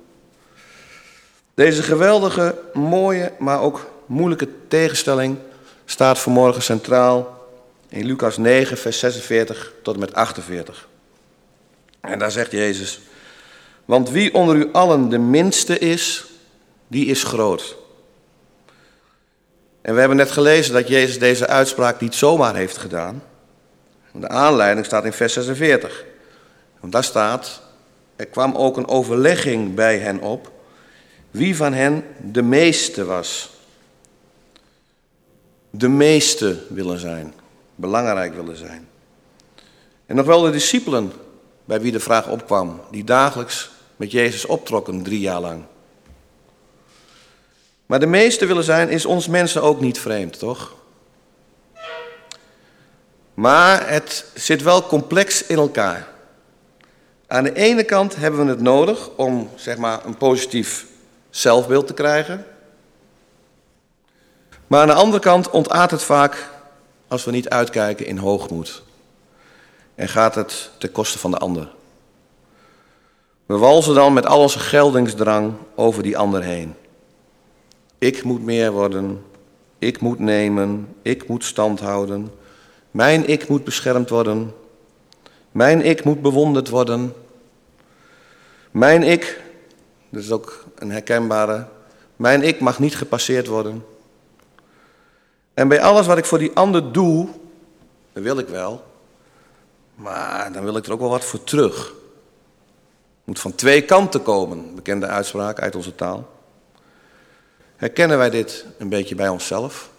Deze 1.55 1.83
geweldige, 1.83 2.55
mooie, 2.73 3.31
maar 3.39 3.61
ook 3.61 3.89
moeilijke 4.05 4.47
tegenstelling 4.67 5.37
staat 5.85 6.19
vanmorgen 6.19 6.61
centraal 6.61 7.47
in 7.89 8.05
Lucas 8.05 8.37
9, 8.37 8.77
vers 8.77 8.99
46 8.99 9.73
tot 9.81 9.93
en 9.93 9.99
met 9.99 10.13
48. 10.13 10.87
En 12.01 12.19
daar 12.19 12.31
zegt 12.31 12.51
Jezus, 12.51 12.99
want 13.85 14.09
wie 14.09 14.33
onder 14.33 14.55
u 14.55 14.69
allen 14.71 15.09
de 15.09 15.17
minste 15.17 15.79
is, 15.79 16.25
die 16.87 17.05
is 17.05 17.23
groot. 17.23 17.75
En 19.81 19.93
we 19.93 19.99
hebben 19.99 20.17
net 20.17 20.31
gelezen 20.31 20.73
dat 20.73 20.87
Jezus 20.87 21.19
deze 21.19 21.47
uitspraak 21.47 22.01
niet 22.01 22.15
zomaar 22.15 22.55
heeft 22.55 22.77
gedaan. 22.77 23.23
De 24.11 24.29
aanleiding 24.29 24.85
staat 24.85 25.05
in 25.05 25.13
vers 25.13 25.33
46. 25.33 26.03
Want 26.79 26.93
daar 26.93 27.03
staat, 27.03 27.61
er 28.15 28.25
kwam 28.25 28.55
ook 28.55 28.77
een 28.77 28.87
overlegging 28.87 29.73
bij 29.73 29.97
hen 29.97 30.19
op 30.21 30.53
wie 31.35 31.55
van 31.55 31.73
hen 31.73 32.03
de 32.31 32.41
meeste 32.41 33.05
was. 33.05 33.49
De 35.69 35.87
meeste 35.87 36.57
willen 36.69 36.99
zijn, 36.99 37.33
belangrijk 37.75 38.35
willen 38.35 38.57
zijn. 38.57 38.87
En 40.05 40.15
nog 40.15 40.25
wel 40.25 40.41
de 40.41 40.51
discipelen 40.51 41.11
bij 41.65 41.81
wie 41.81 41.91
de 41.91 41.99
vraag 41.99 42.29
opkwam, 42.29 42.81
die 42.91 43.03
dagelijks 43.03 43.71
met 43.95 44.11
Jezus 44.11 44.45
optrokken 44.45 45.03
drie 45.03 45.19
jaar 45.19 45.41
lang. 45.41 45.63
Maar 47.85 47.99
de 47.99 48.05
meeste 48.05 48.45
willen 48.45 48.63
zijn 48.63 48.89
is 48.89 49.05
ons 49.05 49.27
mensen 49.27 49.61
ook 49.61 49.81
niet 49.81 49.99
vreemd, 49.99 50.39
toch? 50.39 50.73
Maar 53.33 53.89
het 53.89 54.25
zit 54.33 54.63
wel 54.63 54.87
complex 54.87 55.45
in 55.45 55.57
elkaar. 55.57 56.07
Aan 57.27 57.43
de 57.43 57.53
ene 57.53 57.83
kant 57.83 58.15
hebben 58.15 58.45
we 58.45 58.49
het 58.51 58.61
nodig 58.61 59.09
om 59.15 59.49
zeg 59.55 59.77
maar, 59.77 60.05
een 60.05 60.17
positief 60.17 60.85
zelfbeeld 61.37 61.87
te 61.87 61.93
krijgen. 61.93 62.45
Maar 64.67 64.81
aan 64.81 64.87
de 64.87 64.93
andere 64.93 65.19
kant 65.19 65.49
ontaart 65.49 65.91
het 65.91 66.03
vaak, 66.03 66.49
als 67.07 67.25
we 67.25 67.31
niet 67.31 67.49
uitkijken, 67.49 68.05
in 68.05 68.17
hoogmoed. 68.17 68.83
En 69.95 70.07
gaat 70.07 70.35
het 70.35 70.69
ten 70.77 70.91
koste 70.91 71.19
van 71.19 71.31
de 71.31 71.37
ander. 71.37 71.71
We 73.45 73.57
walzen 73.57 73.95
dan 73.95 74.13
met 74.13 74.25
al 74.25 74.41
onze 74.41 74.59
geldingsdrang 74.59 75.53
over 75.75 76.03
die 76.03 76.17
ander 76.17 76.43
heen. 76.43 76.75
Ik 77.97 78.23
moet 78.23 78.43
meer 78.43 78.71
worden, 78.71 79.23
ik 79.79 80.01
moet 80.01 80.19
nemen, 80.19 80.95
ik 81.01 81.27
moet 81.27 81.43
stand 81.43 81.79
houden. 81.79 82.31
Mijn 82.91 83.27
ik 83.27 83.47
moet 83.47 83.63
beschermd 83.63 84.09
worden. 84.09 84.53
Mijn 85.51 85.81
ik 85.81 86.03
moet 86.03 86.21
bewonderd 86.21 86.69
worden. 86.69 87.13
Mijn 88.71 89.03
ik, 89.03 89.41
dat 90.09 90.23
is 90.23 90.31
ook 90.31 90.64
een 90.75 90.91
herkenbare, 90.91 91.67
mijn 92.15 92.41
ik 92.41 92.59
mag 92.59 92.79
niet 92.79 92.95
gepasseerd 92.95 93.47
worden. 93.47 93.85
En 95.53 95.67
bij 95.67 95.81
alles 95.81 96.05
wat 96.05 96.17
ik 96.17 96.25
voor 96.25 96.39
die 96.39 96.51
ander 96.53 96.91
doe, 96.91 97.27
dat 98.13 98.23
wil 98.23 98.37
ik 98.37 98.47
wel, 98.47 98.83
maar 99.95 100.51
dan 100.53 100.63
wil 100.63 100.77
ik 100.77 100.85
er 100.85 100.91
ook 100.91 100.99
wel 100.99 101.09
wat 101.09 101.25
voor 101.25 101.43
terug. 101.43 101.93
Moet 103.23 103.39
van 103.39 103.55
twee 103.55 103.81
kanten 103.81 104.23
komen, 104.23 104.75
bekende 104.75 105.07
uitspraak 105.07 105.59
uit 105.59 105.75
onze 105.75 105.95
taal. 105.95 106.29
Herkennen 107.75 108.17
wij 108.17 108.29
dit 108.29 108.65
een 108.77 108.89
beetje 108.89 109.15
bij 109.15 109.29
onszelf? 109.29 109.89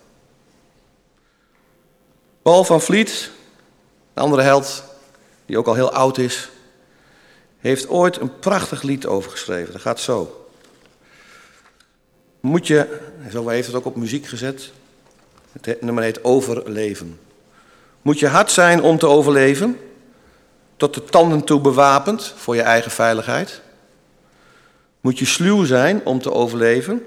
Paul 2.42 2.64
van 2.64 2.80
Vliet, 2.80 3.30
een 4.14 4.22
andere 4.22 4.42
held, 4.42 4.84
die 5.46 5.58
ook 5.58 5.66
al 5.66 5.74
heel 5.74 5.92
oud 5.92 6.18
is, 6.18 6.50
heeft 7.58 7.88
ooit 7.88 8.16
een 8.16 8.38
prachtig 8.38 8.82
lied 8.82 9.06
over 9.06 9.30
geschreven. 9.30 9.72
Dat 9.72 9.82
gaat 9.82 10.00
zo. 10.00 10.45
Moet 12.46 12.66
je, 12.66 12.98
zo 13.30 13.48
heeft 13.48 13.66
het 13.66 13.76
ook 13.76 13.84
op 13.84 13.96
muziek 13.96 14.26
gezet, 14.26 14.72
het 15.60 15.82
nummer 15.82 16.02
heet 16.02 16.24
Overleven. 16.24 17.18
Moet 18.02 18.18
je 18.18 18.26
hard 18.26 18.50
zijn 18.50 18.82
om 18.82 18.98
te 18.98 19.06
overleven? 19.06 19.78
Tot 20.76 20.94
de 20.94 21.04
tanden 21.04 21.44
toe 21.44 21.60
bewapend 21.60 22.34
voor 22.36 22.54
je 22.54 22.62
eigen 22.62 22.90
veiligheid? 22.90 23.60
Moet 25.00 25.18
je 25.18 25.24
sluw 25.24 25.64
zijn 25.64 26.04
om 26.04 26.20
te 26.20 26.32
overleven? 26.32 27.06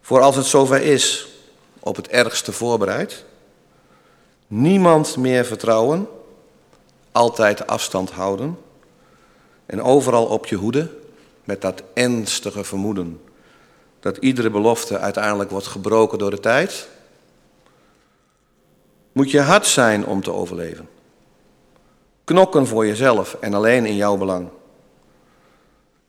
Voor 0.00 0.20
als 0.20 0.36
het 0.36 0.46
zover 0.46 0.82
is, 0.82 1.28
op 1.80 1.96
het 1.96 2.08
ergste 2.08 2.52
voorbereid? 2.52 3.24
Niemand 4.46 5.16
meer 5.16 5.44
vertrouwen, 5.44 6.08
altijd 7.12 7.66
afstand 7.66 8.10
houden 8.10 8.58
en 9.66 9.82
overal 9.82 10.26
op 10.26 10.46
je 10.46 10.56
hoede 10.56 10.90
met 11.44 11.60
dat 11.60 11.82
ernstige 11.94 12.64
vermoeden 12.64 13.20
dat 14.04 14.16
iedere 14.16 14.50
belofte 14.50 14.98
uiteindelijk 14.98 15.50
wordt 15.50 15.66
gebroken 15.66 16.18
door 16.18 16.30
de 16.30 16.40
tijd? 16.40 16.88
Moet 19.12 19.30
je 19.30 19.40
hard 19.40 19.66
zijn 19.66 20.06
om 20.06 20.22
te 20.22 20.32
overleven? 20.32 20.88
Knokken 22.24 22.66
voor 22.66 22.86
jezelf 22.86 23.36
en 23.40 23.54
alleen 23.54 23.86
in 23.86 23.96
jouw 23.96 24.16
belang. 24.16 24.48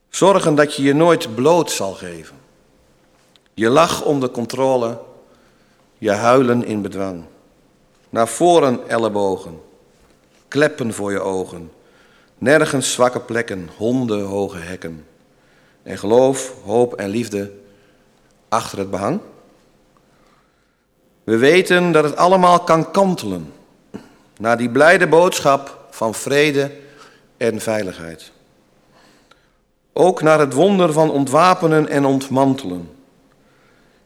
Zorgen 0.10 0.56
dat 0.56 0.76
je 0.76 0.84
je 0.84 0.94
nooit 0.94 1.36
bloot 1.36 1.72
zal 1.72 1.94
geven. 1.94 2.36
Je 3.54 3.70
lach 3.70 4.04
onder 4.04 4.30
controle, 4.30 5.00
je 5.98 6.12
huilen 6.12 6.66
in 6.66 6.82
bedwang. 6.82 7.24
Naar 8.10 8.28
voren 8.28 8.88
ellebogen, 8.88 9.62
kleppen 10.48 10.94
voor 10.94 11.12
je 11.12 11.20
ogen. 11.20 11.72
Nergens 12.38 12.92
zwakke 12.92 13.20
plekken, 13.20 13.70
honden 13.78 14.26
hoge 14.26 14.58
hekken. 14.58 15.06
En 15.84 15.98
geloof, 15.98 16.54
hoop 16.64 16.94
en 16.94 17.10
liefde 17.10 17.64
achter 18.50 18.78
het 18.78 18.90
behang. 18.90 19.20
We 21.24 21.38
weten 21.38 21.92
dat 21.92 22.04
het 22.04 22.16
allemaal 22.16 22.60
kan 22.60 22.92
kantelen 22.92 23.54
naar 24.38 24.58
die 24.58 24.70
blijde 24.70 25.08
boodschap 25.08 25.88
van 25.90 26.14
vrede 26.14 26.72
en 27.38 27.60
veiligheid. 27.60 28.32
Ook 29.94 30.22
naar 30.22 30.40
het 30.40 30.54
wonder 30.54 30.94
van 30.94 31.12
ontwapenen 31.12 31.90
en 31.90 32.06
ontmantelen. 32.06 32.90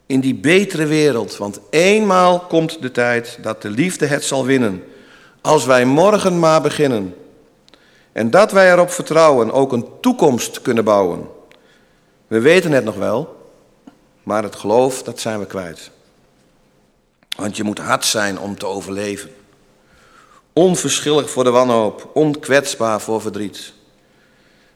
In 0.06 0.20
die 0.20 0.36
betere 0.36 0.86
wereld, 0.86 1.38
want 1.38 1.60
eenmaal 1.70 2.40
komt 2.40 2.82
de 2.82 2.92
tijd 2.92 3.40
dat 3.42 3.62
de 3.62 3.70
liefde 3.70 4.06
het 4.06 4.24
zal 4.24 4.46
winnen. 4.46 4.84
Als 5.42 5.66
wij 5.66 5.86
morgen 5.86 6.40
maar 6.40 6.62
beginnen. 6.62 7.16
En 8.12 8.30
dat 8.30 8.52
wij 8.52 8.72
erop 8.72 8.92
vertrouwen 8.92 9.52
ook 9.52 9.72
een 9.72 9.88
toekomst 10.02 10.62
kunnen 10.62 10.84
bouwen. 10.84 11.28
We 12.28 12.40
weten 12.40 12.72
het 12.72 12.84
nog 12.84 12.96
wel, 12.96 13.39
maar 14.30 14.44
het 14.44 14.56
geloof, 14.56 15.04
dat 15.04 15.20
zijn 15.20 15.40
we 15.40 15.46
kwijt. 15.46 15.92
Want 17.38 17.58
je 17.58 17.64
moet 17.64 17.80
hard 17.80 18.06
zijn 18.06 18.40
om 18.40 18.58
te 18.58 18.66
overleven. 18.66 19.30
Onverschillig 20.54 21.30
voor 21.30 21.44
de 21.44 21.50
wanhoop, 21.50 22.10
onkwetsbaar 22.14 23.02
voor 23.02 23.22
verdriet. 23.22 23.74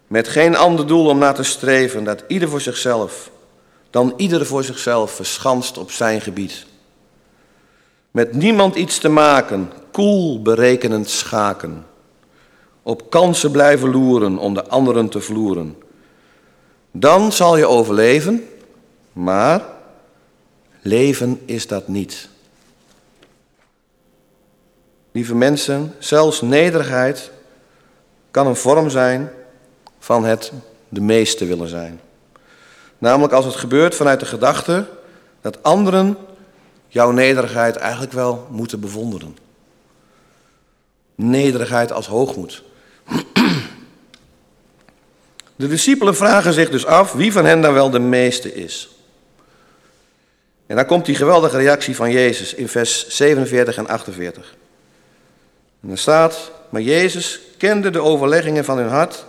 Met 0.07 0.27
geen 0.27 0.55
ander 0.55 0.87
doel 0.87 1.07
om 1.07 1.17
naar 1.17 1.33
te 1.33 1.43
streven, 1.43 2.03
dat 2.03 2.23
ieder 2.27 2.49
voor 2.49 2.61
zichzelf, 2.61 3.31
dan 3.89 4.13
ieder 4.17 4.45
voor 4.45 4.63
zichzelf 4.63 5.11
verschanst 5.11 5.77
op 5.77 5.91
zijn 5.91 6.21
gebied. 6.21 6.65
Met 8.11 8.33
niemand 8.33 8.75
iets 8.75 8.97
te 8.97 9.09
maken, 9.09 9.71
koel 9.91 10.41
berekenend 10.41 11.09
schaken. 11.09 11.85
Op 12.83 13.09
kansen 13.09 13.51
blijven 13.51 13.91
loeren 13.91 14.37
om 14.37 14.53
de 14.53 14.67
anderen 14.67 15.09
te 15.09 15.21
vloeren. 15.21 15.77
Dan 16.91 17.31
zal 17.31 17.57
je 17.57 17.67
overleven, 17.67 18.47
maar 19.13 19.61
leven 20.81 21.41
is 21.45 21.67
dat 21.67 21.87
niet. 21.87 22.29
Lieve 25.11 25.35
mensen, 25.35 25.93
zelfs 25.99 26.41
nederigheid 26.41 27.31
kan 28.31 28.47
een 28.47 28.55
vorm 28.55 28.89
zijn 28.89 29.29
van 29.99 30.25
het 30.25 30.51
de 30.89 31.01
meeste 31.01 31.45
willen 31.45 31.67
zijn. 31.67 31.99
Namelijk 32.97 33.33
als 33.33 33.45
het 33.45 33.55
gebeurt 33.55 33.95
vanuit 33.95 34.19
de 34.19 34.25
gedachte 34.25 34.87
dat 35.41 35.63
anderen 35.63 36.17
jouw 36.87 37.11
nederigheid 37.11 37.75
eigenlijk 37.75 38.13
wel 38.13 38.47
moeten 38.49 38.79
bewonderen. 38.79 39.37
Nederigheid 41.15 41.91
als 41.91 42.07
hoogmoed. 42.07 42.63
De 45.55 45.67
discipelen 45.67 46.15
vragen 46.15 46.53
zich 46.53 46.69
dus 46.69 46.85
af 46.85 47.11
wie 47.11 47.31
van 47.31 47.45
hen 47.45 47.61
dan 47.61 47.73
wel 47.73 47.89
de 47.89 47.99
meeste 47.99 48.53
is. 48.53 48.89
En 50.73 50.79
dan 50.79 50.87
komt 50.87 51.05
die 51.05 51.15
geweldige 51.15 51.57
reactie 51.57 51.95
van 51.95 52.11
Jezus 52.11 52.53
in 52.53 52.67
vers 52.67 53.07
47 53.07 53.77
en 53.77 53.87
48. 53.87 54.55
En 55.81 55.89
er 55.89 55.97
staat, 55.97 56.51
maar 56.69 56.81
Jezus 56.81 57.39
kende 57.57 57.89
de 57.89 58.01
overleggingen 58.01 58.65
van 58.65 58.77
hun 58.77 58.87
hart 58.87 59.25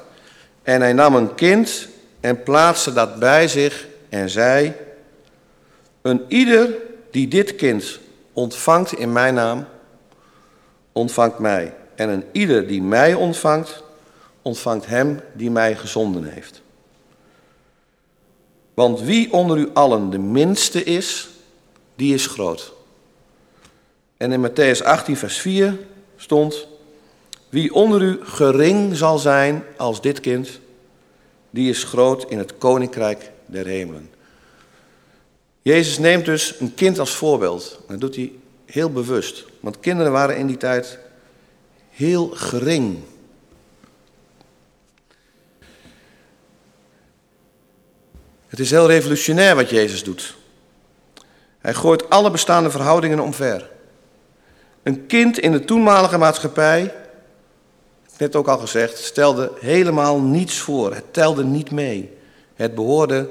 en 0.62 0.80
hij 0.80 0.92
nam 0.92 1.14
een 1.14 1.35
kind 1.35 1.88
en 2.20 2.42
plaatste 2.42 2.92
dat 2.92 3.18
bij 3.18 3.48
zich 3.48 3.87
en 4.09 4.30
zei, 4.30 4.72
een 6.02 6.24
ieder 6.28 6.74
die 7.11 7.28
dit 7.28 7.57
kind 7.57 7.98
ontvangt 8.33 8.92
in 8.92 9.12
mijn 9.12 9.35
naam, 9.35 9.66
ontvangt 10.92 11.38
mij. 11.38 11.74
En 11.94 12.09
een 12.09 12.24
ieder 12.33 12.66
die 12.66 12.83
mij 12.83 13.14
ontvangt, 13.14 13.83
ontvangt 14.42 14.87
hem 14.87 15.20
die 15.33 15.50
mij 15.50 15.76
gezonden 15.76 16.24
heeft. 16.24 16.62
Want 18.74 19.00
wie 19.00 19.33
onder 19.33 19.59
u 19.59 19.70
allen 19.72 20.11
de 20.11 20.18
minste 20.18 20.85
is, 20.85 21.28
die 21.96 22.14
is 22.14 22.26
groot. 22.26 22.72
En 24.16 24.33
in 24.33 24.50
Matthäus 24.50 24.83
18, 24.85 25.16
vers 25.16 25.38
4 25.38 25.78
stond, 26.16 26.66
wie 27.48 27.74
onder 27.74 28.02
u 28.02 28.18
gering 28.22 28.96
zal 28.96 29.18
zijn 29.18 29.64
als 29.76 30.00
dit 30.00 30.20
kind, 30.20 30.61
die 31.50 31.70
is 31.70 31.85
groot 31.85 32.30
in 32.30 32.38
het 32.38 32.59
koninkrijk 32.59 33.30
der 33.46 33.66
hemelen. 33.66 34.11
Jezus 35.62 35.98
neemt 35.98 36.24
dus 36.24 36.61
een 36.61 36.74
kind 36.74 36.98
als 36.98 37.14
voorbeeld. 37.14 37.80
Dat 37.88 38.00
doet 38.00 38.16
hij 38.16 38.33
heel 38.66 38.90
bewust. 38.90 39.44
Want 39.61 39.80
kinderen 39.80 40.12
waren 40.12 40.37
in 40.37 40.46
die 40.46 40.57
tijd 40.57 40.98
heel 41.90 42.28
gering. 42.28 42.98
Het 48.46 48.59
is 48.59 48.70
heel 48.70 48.87
revolutionair 48.87 49.54
wat 49.54 49.70
Jezus 49.70 50.04
doet. 50.04 50.37
Hij 51.64 51.74
gooit 51.74 52.11
alle 52.11 52.31
bestaande 52.31 52.70
verhoudingen 52.70 53.20
omver. 53.20 53.70
Een 54.83 55.07
kind 55.07 55.38
in 55.38 55.53
de 55.53 55.64
toenmalige 55.64 56.18
maatschappij, 56.18 56.94
net 58.18 58.37
ook 58.37 58.48
al 58.48 58.59
gezegd, 58.59 58.98
stelde 58.98 59.53
helemaal 59.61 60.20
niets 60.20 60.59
voor. 60.59 60.94
Het 60.94 61.12
telde 61.12 61.44
niet 61.44 61.70
mee. 61.70 62.18
Het 62.55 62.74
behoorde 62.74 63.31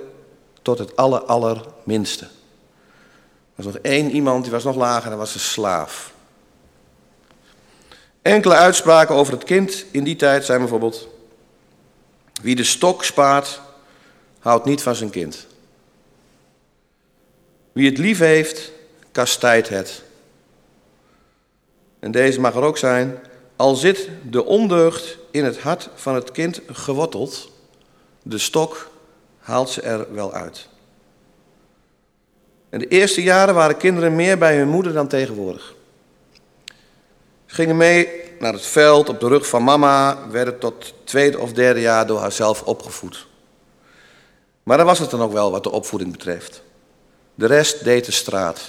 tot 0.62 0.78
het 0.78 0.96
aller, 0.96 1.20
allerminste. 1.20 2.26
Er 2.26 3.64
was 3.64 3.66
nog 3.66 3.78
één 3.78 4.12
iemand, 4.12 4.44
die 4.44 4.52
was 4.52 4.64
nog 4.64 4.76
lager, 4.76 5.10
dat 5.10 5.20
was 5.20 5.34
een 5.34 5.40
slaaf. 5.40 6.14
Enkele 8.22 8.56
uitspraken 8.56 9.16
over 9.16 9.34
het 9.34 9.44
kind 9.44 9.86
in 9.92 10.04
die 10.04 10.16
tijd 10.16 10.46
zijn 10.46 10.60
bijvoorbeeld: 10.60 11.08
Wie 12.42 12.56
de 12.56 12.64
stok 12.64 13.04
spaart, 13.04 13.62
houdt 14.40 14.66
niet 14.66 14.82
van 14.82 14.96
zijn 14.96 15.10
kind. 15.10 15.48
Wie 17.74 17.90
het 17.90 17.98
lief 17.98 18.20
heeft, 18.20 18.72
kastijdt 19.12 19.70
het. 19.70 20.04
En 22.00 22.12
deze 22.12 22.40
mag 22.40 22.56
er 22.56 22.62
ook 22.62 22.78
zijn. 22.78 23.20
Al 23.56 23.76
zit 23.76 24.10
de 24.30 24.46
ondeugd 24.46 25.18
in 25.32 25.46
het 25.46 25.60
hart 25.60 25.90
van 25.96 26.16
het 26.16 26.32
kind 26.32 26.62
geworteld, 26.68 27.52
de 28.24 28.38
stok 28.38 28.90
haalt 29.40 29.70
ze 29.70 29.82
er 29.82 30.14
wel 30.14 30.34
uit. 30.34 30.68
En 32.70 32.80
de 32.80 32.88
eerste 32.88 33.24
jaren 33.24 33.56
waren 33.56 33.78
kinderen 33.78 34.16
meer 34.16 34.38
bij 34.38 34.58
hun 34.58 34.68
moeder 34.70 34.94
dan 34.94 35.08
tegenwoordig. 35.08 35.74
Ze 37.46 37.56
gingen 37.56 37.78
mee 37.78 38.08
naar 38.40 38.54
het 38.54 38.66
veld 38.66 39.10
op 39.10 39.20
de 39.20 39.28
rug 39.28 39.48
van 39.48 39.64
mama, 39.64 40.28
werden 40.30 40.60
tot 40.60 40.94
tweede 41.04 41.40
of 41.40 41.54
derde 41.54 41.82
jaar 41.82 42.08
door 42.08 42.20
haarzelf 42.20 42.64
opgevoed. 42.64 43.28
Maar 44.64 44.78
dan 44.78 44.86
was 44.86 45.00
het 45.00 45.10
dan 45.10 45.22
ook 45.22 45.34
wel 45.34 45.52
wat 45.52 45.64
de 45.64 45.72
opvoeding 45.72 46.12
betreft. 46.12 46.64
De 47.36 47.46
rest 47.46 47.84
deed 47.84 48.06
de 48.06 48.12
straat. 48.12 48.62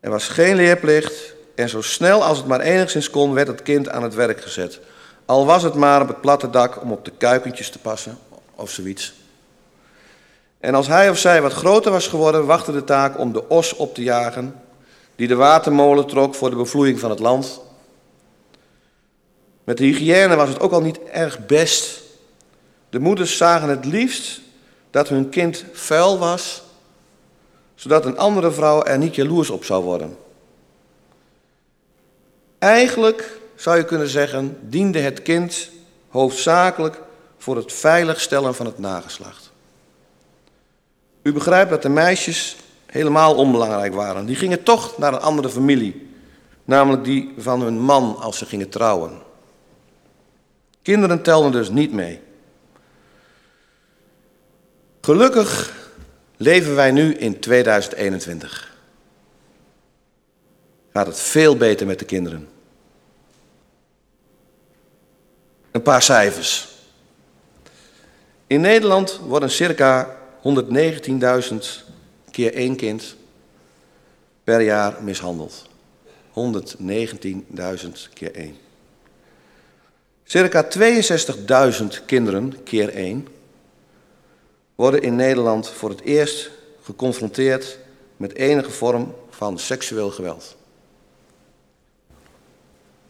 Er 0.00 0.10
was 0.10 0.28
geen 0.28 0.56
leerplicht 0.56 1.34
en 1.54 1.68
zo 1.68 1.80
snel 1.80 2.24
als 2.24 2.38
het 2.38 2.46
maar 2.46 2.60
enigszins 2.60 3.10
kon 3.10 3.34
werd 3.34 3.48
het 3.48 3.62
kind 3.62 3.88
aan 3.88 4.02
het 4.02 4.14
werk 4.14 4.40
gezet. 4.40 4.80
Al 5.24 5.46
was 5.46 5.62
het 5.62 5.74
maar 5.74 6.00
op 6.00 6.08
het 6.08 6.20
platte 6.20 6.50
dak 6.50 6.82
om 6.82 6.92
op 6.92 7.04
de 7.04 7.10
kuikentjes 7.10 7.70
te 7.70 7.78
passen 7.78 8.18
of 8.54 8.70
zoiets. 8.70 9.14
En 10.60 10.74
als 10.74 10.86
hij 10.86 11.10
of 11.10 11.18
zij 11.18 11.42
wat 11.42 11.52
groter 11.52 11.92
was 11.92 12.06
geworden, 12.06 12.46
wachtte 12.46 12.72
de 12.72 12.84
taak 12.84 13.18
om 13.18 13.32
de 13.32 13.48
os 13.48 13.76
op 13.76 13.94
te 13.94 14.02
jagen, 14.02 14.60
die 15.16 15.28
de 15.28 15.34
watermolen 15.34 16.06
trok 16.06 16.34
voor 16.34 16.50
de 16.50 16.56
bevloeiing 16.56 17.00
van 17.00 17.10
het 17.10 17.18
land. 17.18 17.60
Met 19.64 19.76
de 19.76 19.84
hygiëne 19.84 20.36
was 20.36 20.48
het 20.48 20.60
ook 20.60 20.72
al 20.72 20.80
niet 20.80 21.02
erg 21.02 21.46
best. 21.46 22.00
De 22.90 22.98
moeders 22.98 23.36
zagen 23.36 23.68
het 23.68 23.84
liefst 23.84 24.40
dat 24.90 25.08
hun 25.08 25.28
kind 25.28 25.64
vuil 25.72 26.18
was, 26.18 26.62
zodat 27.74 28.04
een 28.04 28.18
andere 28.18 28.50
vrouw 28.50 28.82
er 28.82 28.98
niet 28.98 29.14
jaloers 29.14 29.50
op 29.50 29.64
zou 29.64 29.84
worden. 29.84 30.16
Eigenlijk 32.58 33.40
zou 33.54 33.76
je 33.76 33.84
kunnen 33.84 34.08
zeggen, 34.08 34.58
diende 34.60 34.98
het 34.98 35.22
kind 35.22 35.70
hoofdzakelijk 36.08 37.00
voor 37.38 37.56
het 37.56 37.72
veiligstellen 37.72 38.54
van 38.54 38.66
het 38.66 38.78
nageslacht. 38.78 39.52
U 41.22 41.32
begrijpt 41.32 41.70
dat 41.70 41.82
de 41.82 41.88
meisjes 41.88 42.56
helemaal 42.86 43.34
onbelangrijk 43.34 43.94
waren. 43.94 44.26
Die 44.26 44.36
gingen 44.36 44.62
toch 44.62 44.98
naar 44.98 45.12
een 45.12 45.20
andere 45.20 45.48
familie, 45.48 46.10
namelijk 46.64 47.04
die 47.04 47.34
van 47.38 47.60
hun 47.60 47.78
man 47.78 48.16
als 48.20 48.38
ze 48.38 48.46
gingen 48.46 48.68
trouwen. 48.68 49.22
Kinderen 50.82 51.22
telden 51.22 51.52
dus 51.52 51.68
niet 51.70 51.92
mee. 51.92 52.20
Gelukkig 55.00 55.72
leven 56.44 56.74
wij 56.74 56.90
nu 56.90 57.14
in 57.14 57.40
2021. 57.40 58.76
Gaat 60.92 61.06
het 61.06 61.20
veel 61.20 61.56
beter 61.56 61.86
met 61.86 61.98
de 61.98 62.04
kinderen. 62.04 62.48
Een 65.70 65.82
paar 65.82 66.02
cijfers. 66.02 66.68
In 68.46 68.60
Nederland 68.60 69.20
worden 69.26 69.50
circa 69.50 70.16
119.000 70.42 71.56
keer 72.30 72.54
één 72.54 72.76
kind 72.76 73.16
per 74.44 74.60
jaar 74.60 75.02
mishandeld. 75.02 75.68
119.000 76.28 77.88
keer 78.14 78.34
één. 78.34 78.56
Circa 80.24 80.68
62.000 80.78 82.04
kinderen 82.06 82.62
keer 82.62 82.88
één 82.88 83.28
worden 84.74 85.02
in 85.02 85.16
Nederland 85.16 85.68
voor 85.68 85.90
het 85.90 86.00
eerst 86.00 86.50
geconfronteerd 86.82 87.78
met 88.16 88.34
enige 88.34 88.70
vorm 88.70 89.14
van 89.30 89.58
seksueel 89.58 90.10
geweld. 90.10 90.56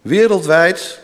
Wereldwijd 0.02 1.00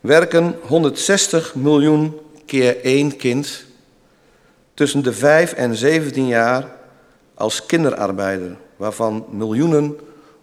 werken 0.00 0.58
160 0.62 1.54
miljoen 1.54 2.20
keer 2.44 2.80
één 2.80 3.16
kind 3.16 3.64
tussen 4.74 5.02
de 5.02 5.12
5 5.12 5.52
en 5.52 5.76
17 5.76 6.26
jaar 6.26 6.76
als 7.34 7.66
kinderarbeider, 7.66 8.56
waarvan 8.76 9.26
miljoenen 9.30 9.96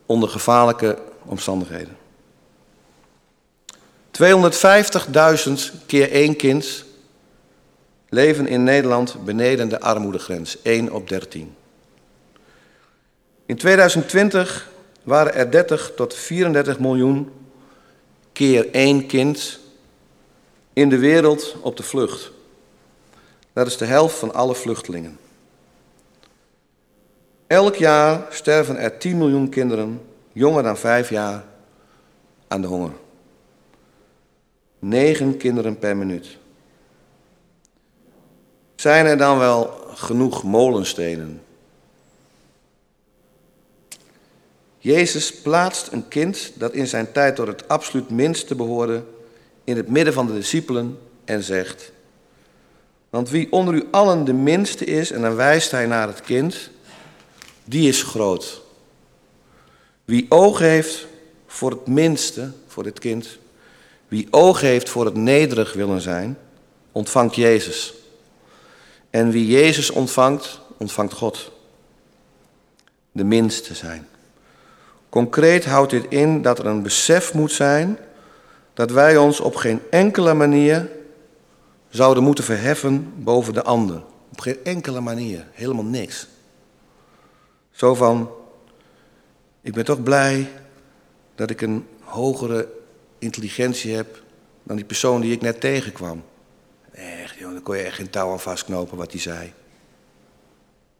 onder 0.05 0.29
gevaarlijke 0.29 0.97
omstandigheden. 1.25 1.97
250.000 4.21 5.85
keer 5.85 6.11
één 6.11 6.35
kind 6.35 6.85
leven 8.13 8.47
in 8.47 8.63
Nederland 8.63 9.25
beneden 9.25 9.69
de 9.69 9.79
armoedegrens, 9.79 10.61
1 10.61 10.91
op 10.91 11.07
13. 11.07 11.55
In 13.45 13.57
2020 13.57 14.69
waren 15.03 15.33
er 15.33 15.51
30 15.51 15.91
tot 15.95 16.13
34 16.13 16.79
miljoen 16.79 17.31
keer 18.31 18.71
één 18.71 19.05
kind 19.05 19.59
in 20.73 20.89
de 20.89 20.97
wereld 20.97 21.55
op 21.61 21.77
de 21.77 21.83
vlucht. 21.83 22.31
Dat 23.53 23.67
is 23.67 23.77
de 23.77 23.85
helft 23.85 24.15
van 24.15 24.33
alle 24.33 24.55
vluchtelingen. 24.55 25.17
Elk 27.47 27.75
jaar 27.75 28.25
sterven 28.29 28.77
er 28.77 28.97
10 28.97 29.17
miljoen 29.17 29.49
kinderen 29.49 30.01
jonger 30.31 30.63
dan 30.63 30.77
5 30.77 31.09
jaar 31.09 31.43
aan 32.47 32.61
de 32.61 32.67
honger. 32.67 32.91
9 34.79 35.37
kinderen 35.37 35.79
per 35.79 35.97
minuut. 35.97 36.41
Zijn 38.83 39.05
er 39.05 39.17
dan 39.17 39.37
wel 39.37 39.65
genoeg 39.93 40.43
molenstenen? 40.43 41.41
Jezus 44.77 45.33
plaatst 45.33 45.91
een 45.91 46.07
kind 46.07 46.51
dat 46.55 46.73
in 46.73 46.87
zijn 46.87 47.11
tijd 47.11 47.35
door 47.35 47.47
het 47.47 47.67
absoluut 47.67 48.09
minste 48.09 48.55
behoorde 48.55 49.03
in 49.63 49.77
het 49.77 49.87
midden 49.87 50.13
van 50.13 50.27
de 50.27 50.33
discipelen 50.33 50.99
en 51.25 51.43
zegt: 51.43 51.91
Want 53.09 53.29
wie 53.29 53.51
onder 53.51 53.73
u 53.73 53.87
allen 53.91 54.25
de 54.25 54.33
minste 54.33 54.85
is, 54.85 55.11
en 55.11 55.21
dan 55.21 55.35
wijst 55.35 55.71
hij 55.71 55.85
naar 55.85 56.07
het 56.07 56.21
kind, 56.21 56.69
die 57.63 57.87
is 57.87 58.03
groot. 58.03 58.61
Wie 60.05 60.25
oog 60.29 60.59
heeft 60.59 61.07
voor 61.47 61.69
het 61.69 61.87
minste, 61.87 62.51
voor 62.67 62.83
dit 62.83 62.99
kind, 62.99 63.37
wie 64.07 64.27
oog 64.29 64.61
heeft 64.61 64.89
voor 64.89 65.05
het 65.05 65.15
nederig 65.15 65.73
willen 65.73 66.01
zijn, 66.01 66.37
ontvangt 66.91 67.35
Jezus. 67.35 68.01
En 69.13 69.31
wie 69.31 69.47
Jezus 69.47 69.89
ontvangt, 69.89 70.59
ontvangt 70.77 71.13
God. 71.13 71.51
De 73.11 73.23
minste 73.23 73.73
zijn. 73.73 74.07
Concreet 75.09 75.65
houdt 75.65 75.91
dit 75.91 76.05
in 76.09 76.41
dat 76.41 76.59
er 76.59 76.65
een 76.65 76.81
besef 76.81 77.33
moet 77.33 77.51
zijn 77.51 77.97
dat 78.73 78.91
wij 78.91 79.17
ons 79.17 79.39
op 79.39 79.55
geen 79.55 79.79
enkele 79.89 80.33
manier 80.33 80.89
zouden 81.89 82.23
moeten 82.23 82.43
verheffen 82.43 83.13
boven 83.23 83.53
de 83.53 83.63
ander. 83.63 84.03
Op 84.31 84.39
geen 84.39 84.63
enkele 84.63 84.99
manier, 84.99 85.47
helemaal 85.51 85.83
niks. 85.83 86.27
Zo 87.71 87.95
van, 87.95 88.29
ik 89.61 89.73
ben 89.73 89.85
toch 89.85 90.03
blij 90.03 90.51
dat 91.35 91.49
ik 91.49 91.61
een 91.61 91.87
hogere 91.99 92.67
intelligentie 93.19 93.95
heb 93.95 94.21
dan 94.63 94.75
die 94.75 94.85
persoon 94.85 95.21
die 95.21 95.31
ik 95.31 95.41
net 95.41 95.59
tegenkwam. 95.59 96.23
Echt, 97.39 97.51
daar 97.51 97.61
kon 97.61 97.77
je 97.77 97.83
echt 97.83 97.95
geen 97.95 98.09
touw 98.09 98.31
aan 98.31 98.39
vastknopen 98.39 98.97
wat 98.97 99.11
hij 99.11 99.21
zei. 99.21 99.53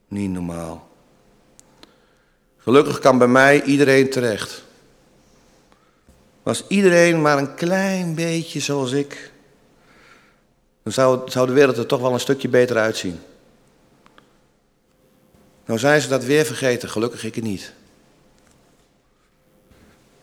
Niet 0.08 0.30
normaal. 0.30 0.88
Gelukkig 2.58 2.98
kan 2.98 3.18
bij 3.18 3.28
mij 3.28 3.62
iedereen 3.62 4.10
terecht. 4.10 4.62
Was 6.42 6.64
iedereen 6.68 7.22
maar 7.22 7.38
een 7.38 7.54
klein 7.54 8.14
beetje 8.14 8.60
zoals 8.60 8.92
ik, 8.92 9.32
dan 10.82 10.92
zou, 10.92 11.30
zou 11.30 11.46
de 11.46 11.52
wereld 11.52 11.76
er 11.76 11.86
toch 11.86 12.00
wel 12.00 12.12
een 12.12 12.20
stukje 12.20 12.48
beter 12.48 12.76
uitzien. 12.76 13.20
Nou 15.64 15.78
zijn 15.78 16.00
ze 16.00 16.08
dat 16.08 16.24
weer 16.24 16.44
vergeten, 16.44 16.88
gelukkig 16.88 17.24
ik 17.24 17.34
het 17.34 17.44
niet. 17.44 17.72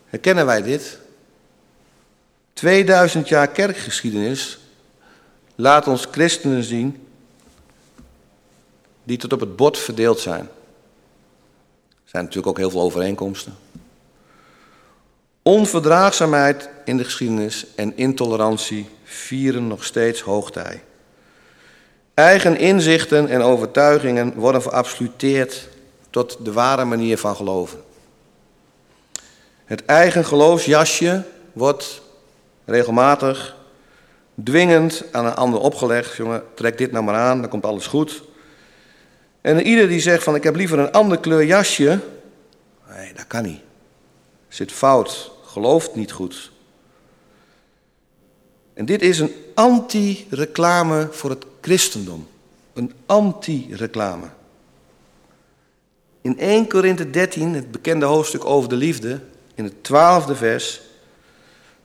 Herkennen 0.06 0.46
wij 0.46 0.62
dit? 0.62 1.00
2000 2.54 3.28
jaar 3.28 3.48
kerkgeschiedenis 3.48 4.61
laat 5.62 5.88
ons 5.88 6.08
christenen 6.12 6.64
zien 6.64 7.08
die 9.04 9.18
tot 9.18 9.34
op 9.34 9.40
het 9.40 9.56
bord 9.56 9.78
verdeeld 9.78 10.20
zijn. 10.20 10.50
Er 11.90 12.10
zijn 12.18 12.24
natuurlijk 12.24 12.48
ook 12.48 12.58
heel 12.58 12.70
veel 12.70 12.82
overeenkomsten. 12.82 13.58
Onverdraagzaamheid 15.42 16.70
in 16.86 16.98
de 16.98 17.04
geschiedenis 17.04 17.66
en 17.76 17.98
intolerantie 17.98 18.90
vieren 19.04 19.68
nog 19.68 19.84
steeds 19.84 20.22
hoogtij. 20.22 20.84
Eigen 22.14 22.58
inzichten 22.58 23.28
en 23.28 23.42
overtuigingen 23.42 24.34
worden 24.34 24.62
verabsoluteerd 24.62 25.68
tot 26.10 26.38
de 26.46 26.52
ware 26.52 26.86
manier 26.86 27.18
van 27.18 27.36
geloven. 27.36 27.84
Het 29.66 29.86
eigen 29.86 30.26
geloofsjasje 30.26 31.24
wordt 31.54 32.02
regelmatig 32.66 33.60
dwingend 34.44 35.04
aan 35.12 35.26
een 35.26 35.36
ander 35.36 35.60
opgelegd. 35.60 36.16
Jongen, 36.16 36.44
trek 36.54 36.78
dit 36.78 36.92
nou 36.92 37.04
maar 37.04 37.16
aan, 37.16 37.42
dan 37.42 37.50
komt 37.50 37.66
alles 37.66 37.88
goed. 37.88 38.24
En 39.42 39.62
ieder 39.62 39.88
die 39.88 40.00
zegt 40.00 40.24
van 40.24 40.36
ik 40.36 40.44
heb 40.44 40.56
liever 40.56 40.80
een 40.80 40.92
ander 40.92 41.20
kleur 41.20 41.46
jasje, 41.46 42.00
nee, 42.90 43.14
dat 43.14 43.28
kan 43.28 43.44
niet. 43.44 43.60
Zit 44.48 44.72
fout, 44.72 45.32
gelooft 45.44 45.96
niet 45.96 46.12
goed. 46.12 46.52
En 48.74 48.86
dit 48.86 49.02
is 49.02 49.20
een 49.20 49.34
anti-reclame 49.54 51.08
voor 51.12 51.30
het 51.30 51.46
christendom. 51.62 52.28
Een 52.74 52.94
anti-reclame. 53.06 54.26
In 56.22 56.40
1 56.40 56.68
Korinthe 56.68 57.10
13, 57.10 57.54
het 57.54 57.72
bekende 57.72 58.06
hoofdstuk 58.06 58.46
over 58.46 58.70
de 58.70 58.76
liefde, 58.76 59.20
in 59.56 59.64
het 59.64 59.84
twaalfde 59.84 60.36
vers, 60.36 60.82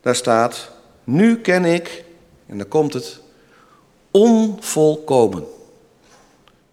daar 0.01 0.15
staat, 0.15 0.71
nu 1.03 1.41
ken 1.41 1.65
ik, 1.65 2.03
en 2.47 2.57
dan 2.57 2.67
komt 2.67 2.93
het, 2.93 3.19
onvolkomen. 4.11 5.45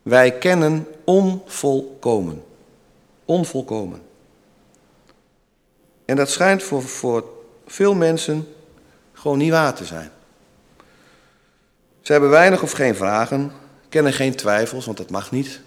Wij 0.03 0.39
kennen 0.39 0.87
onvolkomen. 1.05 2.45
Onvolkomen. 3.25 4.03
En 6.05 6.17
dat 6.17 6.31
schijnt 6.31 6.63
voor, 6.63 6.83
voor 6.83 7.25
veel 7.67 7.95
mensen 7.95 8.49
gewoon 9.13 9.39
niet 9.39 9.51
waar 9.51 9.75
te 9.75 9.85
zijn. 9.85 10.11
Ze 12.01 12.13
hebben 12.13 12.31
weinig 12.31 12.63
of 12.63 12.73
geen 12.73 12.95
vragen, 12.95 13.53
kennen 13.89 14.13
geen 14.13 14.35
twijfels, 14.37 14.85
want 14.85 14.97
dat 14.97 15.11
mag 15.11 15.31
niet. 15.31 15.61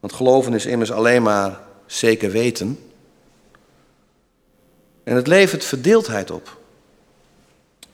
Want 0.00 0.12
geloven 0.12 0.54
is 0.54 0.66
immers 0.66 0.92
alleen 0.92 1.22
maar 1.22 1.60
zeker 1.86 2.30
weten. 2.30 2.78
En 5.04 5.16
het 5.16 5.26
levert 5.26 5.64
verdeeldheid 5.64 6.30
op. 6.30 6.60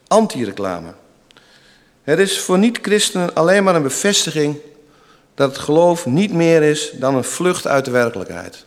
Anti-reclame. 0.08 0.94
Het 2.02 2.18
is 2.18 2.40
voor 2.40 2.58
niet-christenen 2.58 3.34
alleen 3.34 3.64
maar 3.64 3.74
een 3.74 3.82
bevestiging 3.82 4.56
dat 5.34 5.48
het 5.50 5.58
geloof 5.58 6.06
niet 6.06 6.32
meer 6.32 6.62
is 6.62 6.90
dan 6.94 7.14
een 7.14 7.24
vlucht 7.24 7.66
uit 7.66 7.84
de 7.84 7.90
werkelijkheid. 7.90 8.66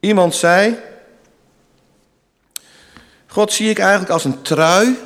Iemand 0.00 0.34
zei: 0.34 0.78
God 3.26 3.52
zie 3.52 3.70
ik 3.70 3.78
eigenlijk 3.78 4.10
als 4.10 4.24
een 4.24 4.42
trui 4.42 4.98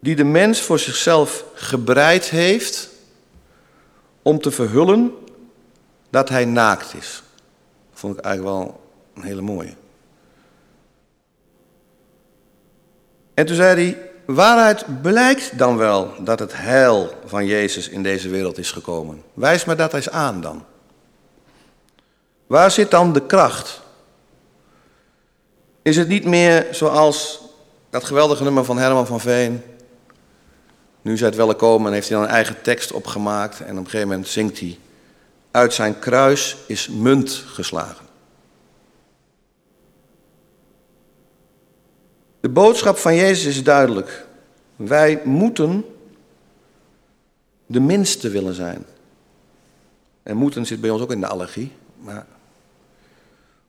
die 0.00 0.16
de 0.16 0.24
mens 0.24 0.60
voor 0.60 0.78
zichzelf 0.78 1.44
gebreid 1.54 2.30
heeft 2.30 2.88
om 4.22 4.40
te 4.40 4.50
verhullen 4.50 5.12
dat 6.10 6.28
hij 6.28 6.44
naakt 6.44 6.94
is. 6.94 7.22
Dat 7.90 8.00
vond 8.00 8.18
ik 8.18 8.24
eigenlijk 8.24 8.56
wel 8.56 8.80
een 9.14 9.22
hele 9.22 9.40
mooie. 9.40 9.74
En 13.42 13.48
toen 13.48 13.56
zei 13.56 13.84
hij, 13.84 14.10
waaruit 14.24 15.02
blijkt 15.02 15.58
dan 15.58 15.76
wel 15.76 16.14
dat 16.18 16.38
het 16.38 16.52
heil 16.56 17.14
van 17.24 17.46
Jezus 17.46 17.88
in 17.88 18.02
deze 18.02 18.28
wereld 18.28 18.58
is 18.58 18.70
gekomen? 18.70 19.22
Wijs 19.34 19.64
me 19.64 19.74
dat 19.74 19.94
eens 19.94 20.10
aan 20.10 20.40
dan. 20.40 20.64
Waar 22.46 22.70
zit 22.70 22.90
dan 22.90 23.12
de 23.12 23.26
kracht? 23.26 23.80
Is 25.82 25.96
het 25.96 26.08
niet 26.08 26.24
meer 26.24 26.66
zoals 26.70 27.40
dat 27.90 28.04
geweldige 28.04 28.42
nummer 28.42 28.64
van 28.64 28.78
Herman 28.78 29.06
van 29.06 29.20
Veen? 29.20 29.62
Nu 31.00 31.16
zij 31.16 31.26
het 31.26 31.36
wel 31.36 31.54
komen 31.54 31.86
en 31.86 31.92
heeft 31.92 32.08
hij 32.08 32.18
dan 32.18 32.26
een 32.26 32.34
eigen 32.34 32.62
tekst 32.62 32.92
opgemaakt 32.92 33.60
en 33.60 33.72
op 33.72 33.84
een 33.84 33.90
gegeven 33.90 34.08
moment 34.08 34.28
zingt 34.28 34.60
hij. 34.60 34.78
Uit 35.50 35.74
zijn 35.74 35.98
kruis 35.98 36.56
is 36.66 36.88
munt 36.88 37.44
geslagen. 37.46 38.11
De 42.42 42.48
boodschap 42.48 42.96
van 42.96 43.14
Jezus 43.14 43.46
is 43.56 43.64
duidelijk. 43.64 44.26
Wij 44.76 45.20
moeten 45.24 45.84
de 47.66 47.80
minste 47.80 48.28
willen 48.28 48.54
zijn. 48.54 48.86
En 50.22 50.36
moeten 50.36 50.66
zit 50.66 50.80
bij 50.80 50.90
ons 50.90 51.02
ook 51.02 51.12
in 51.12 51.20
de 51.20 51.26
allergie. 51.26 51.72
Maar 51.98 52.26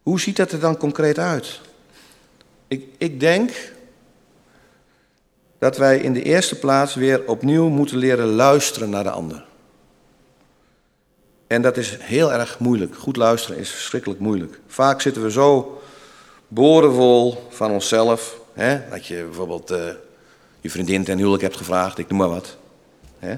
hoe 0.03 0.19
ziet 0.19 0.35
dat 0.35 0.51
er 0.51 0.59
dan 0.59 0.77
concreet 0.77 1.19
uit? 1.19 1.61
Ik, 2.67 2.85
ik 2.97 3.19
denk 3.19 3.51
dat 5.57 5.77
wij 5.77 5.99
in 5.99 6.13
de 6.13 6.23
eerste 6.23 6.59
plaats 6.59 6.95
weer 6.95 7.27
opnieuw 7.27 7.69
moeten 7.69 7.97
leren 7.97 8.27
luisteren 8.27 8.89
naar 8.89 9.03
de 9.03 9.11
ander. 9.11 9.45
En 11.47 11.61
dat 11.61 11.77
is 11.77 11.97
heel 11.99 12.33
erg 12.33 12.59
moeilijk. 12.59 12.95
Goed 12.95 13.15
luisteren 13.15 13.57
is 13.57 13.69
verschrikkelijk 13.69 14.19
moeilijk. 14.19 14.59
Vaak 14.67 15.01
zitten 15.01 15.23
we 15.23 15.31
zo 15.31 15.81
borenvol 16.47 17.47
van 17.49 17.71
onszelf. 17.71 18.41
Hè? 18.53 18.89
Dat 18.89 19.05
je 19.05 19.23
bijvoorbeeld 19.23 19.71
uh, 19.71 19.89
je 20.61 20.69
vriendin 20.69 21.03
ten 21.03 21.17
huwelijk 21.17 21.41
hebt 21.41 21.57
gevraagd, 21.57 21.97
ik 21.97 22.09
noem 22.09 22.17
maar 22.17 22.29
wat. 22.29 22.57
Hè? 23.19 23.37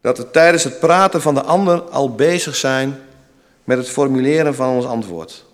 Dat 0.00 0.18
we 0.18 0.30
tijdens 0.30 0.64
het 0.64 0.80
praten 0.80 1.22
van 1.22 1.34
de 1.34 1.42
ander 1.42 1.80
al 1.80 2.14
bezig 2.14 2.56
zijn 2.56 2.98
met 3.64 3.78
het 3.78 3.90
formuleren 3.90 4.54
van 4.54 4.74
ons 4.74 4.84
antwoord. 4.84 5.44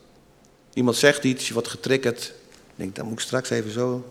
Iemand 0.72 0.96
zegt 0.96 1.24
iets, 1.24 1.46
je 1.46 1.52
wordt 1.52 1.68
getriggerd. 1.68 2.32
Denk, 2.74 2.96
dan 2.96 3.04
moet 3.04 3.14
ik 3.14 3.20
straks 3.20 3.50
even 3.50 3.70
zo. 3.70 4.04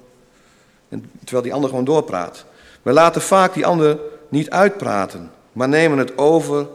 En 0.90 1.12
terwijl 1.20 1.44
die 1.44 1.54
ander 1.54 1.70
gewoon 1.70 1.86
doorpraat. 1.86 2.46
We 2.82 2.92
laten 2.92 3.22
vaak 3.22 3.54
die 3.54 3.66
ander 3.66 4.00
niet 4.30 4.50
uitpraten, 4.50 5.32
maar 5.52 5.70
nemen 5.70 5.98
het 5.98 6.18
over 6.18 6.68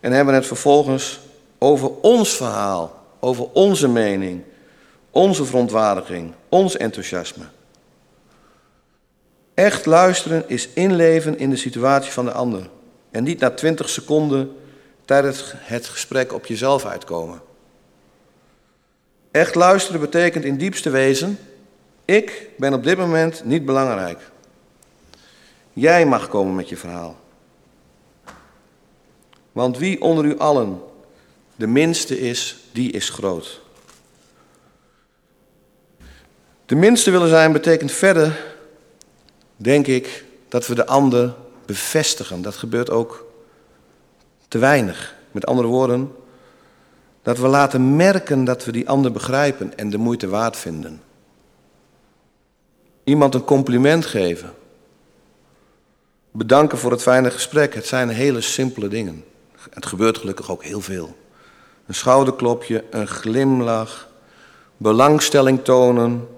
en 0.00 0.12
hebben 0.12 0.34
het 0.34 0.46
vervolgens 0.46 1.20
over 1.58 1.90
ons 2.00 2.36
verhaal, 2.36 3.04
over 3.20 3.48
onze 3.52 3.88
mening, 3.88 4.42
onze 5.12 5.44
verontwaardiging, 5.44 6.32
ons 6.48 6.76
enthousiasme. 6.76 7.44
Echt 9.54 9.86
luisteren 9.86 10.48
is 10.48 10.68
inleven 10.68 11.38
in 11.38 11.50
de 11.50 11.56
situatie 11.56 12.12
van 12.12 12.24
de 12.24 12.32
ander 12.32 12.70
en 13.10 13.24
niet 13.24 13.40
na 13.40 13.50
twintig 13.50 13.88
seconden 13.88 14.56
tijdens 15.04 15.52
het 15.56 15.86
gesprek 15.86 16.32
op 16.32 16.46
jezelf 16.46 16.84
uitkomen. 16.84 17.40
Echt 19.30 19.54
luisteren 19.54 20.00
betekent 20.00 20.44
in 20.44 20.56
diepste 20.56 20.90
wezen, 20.90 21.38
ik 22.04 22.48
ben 22.58 22.74
op 22.74 22.84
dit 22.84 22.98
moment 22.98 23.44
niet 23.44 23.64
belangrijk. 23.64 24.18
Jij 25.72 26.06
mag 26.06 26.28
komen 26.28 26.54
met 26.54 26.68
je 26.68 26.76
verhaal. 26.76 27.16
Want 29.52 29.78
wie 29.78 30.00
onder 30.00 30.24
u 30.24 30.38
allen 30.38 30.80
de 31.56 31.66
minste 31.66 32.20
is, 32.20 32.56
die 32.72 32.92
is 32.92 33.08
groot. 33.08 33.60
De 36.72 36.78
minste 36.78 37.10
willen 37.10 37.28
zijn 37.28 37.52
betekent 37.52 37.92
verder, 37.92 38.44
denk 39.56 39.86
ik, 39.86 40.24
dat 40.48 40.66
we 40.66 40.74
de 40.74 40.86
ander 40.86 41.34
bevestigen. 41.66 42.42
Dat 42.42 42.56
gebeurt 42.56 42.90
ook 42.90 43.26
te 44.48 44.58
weinig. 44.58 45.14
Met 45.30 45.46
andere 45.46 45.68
woorden, 45.68 46.12
dat 47.22 47.38
we 47.38 47.46
laten 47.46 47.96
merken 47.96 48.44
dat 48.44 48.64
we 48.64 48.72
die 48.72 48.88
ander 48.88 49.12
begrijpen 49.12 49.78
en 49.78 49.90
de 49.90 49.98
moeite 49.98 50.28
waard 50.28 50.56
vinden. 50.56 51.02
Iemand 53.04 53.34
een 53.34 53.44
compliment 53.44 54.06
geven. 54.06 54.52
Bedanken 56.30 56.78
voor 56.78 56.90
het 56.90 57.02
fijne 57.02 57.30
gesprek. 57.30 57.74
Het 57.74 57.86
zijn 57.86 58.08
hele 58.08 58.40
simpele 58.40 58.88
dingen. 58.88 59.24
Het 59.70 59.86
gebeurt 59.86 60.18
gelukkig 60.18 60.50
ook 60.50 60.64
heel 60.64 60.80
veel. 60.80 61.16
Een 61.86 61.94
schouderklopje, 61.94 62.84
een 62.90 63.08
glimlach, 63.08 64.08
belangstelling 64.76 65.64
tonen. 65.64 66.28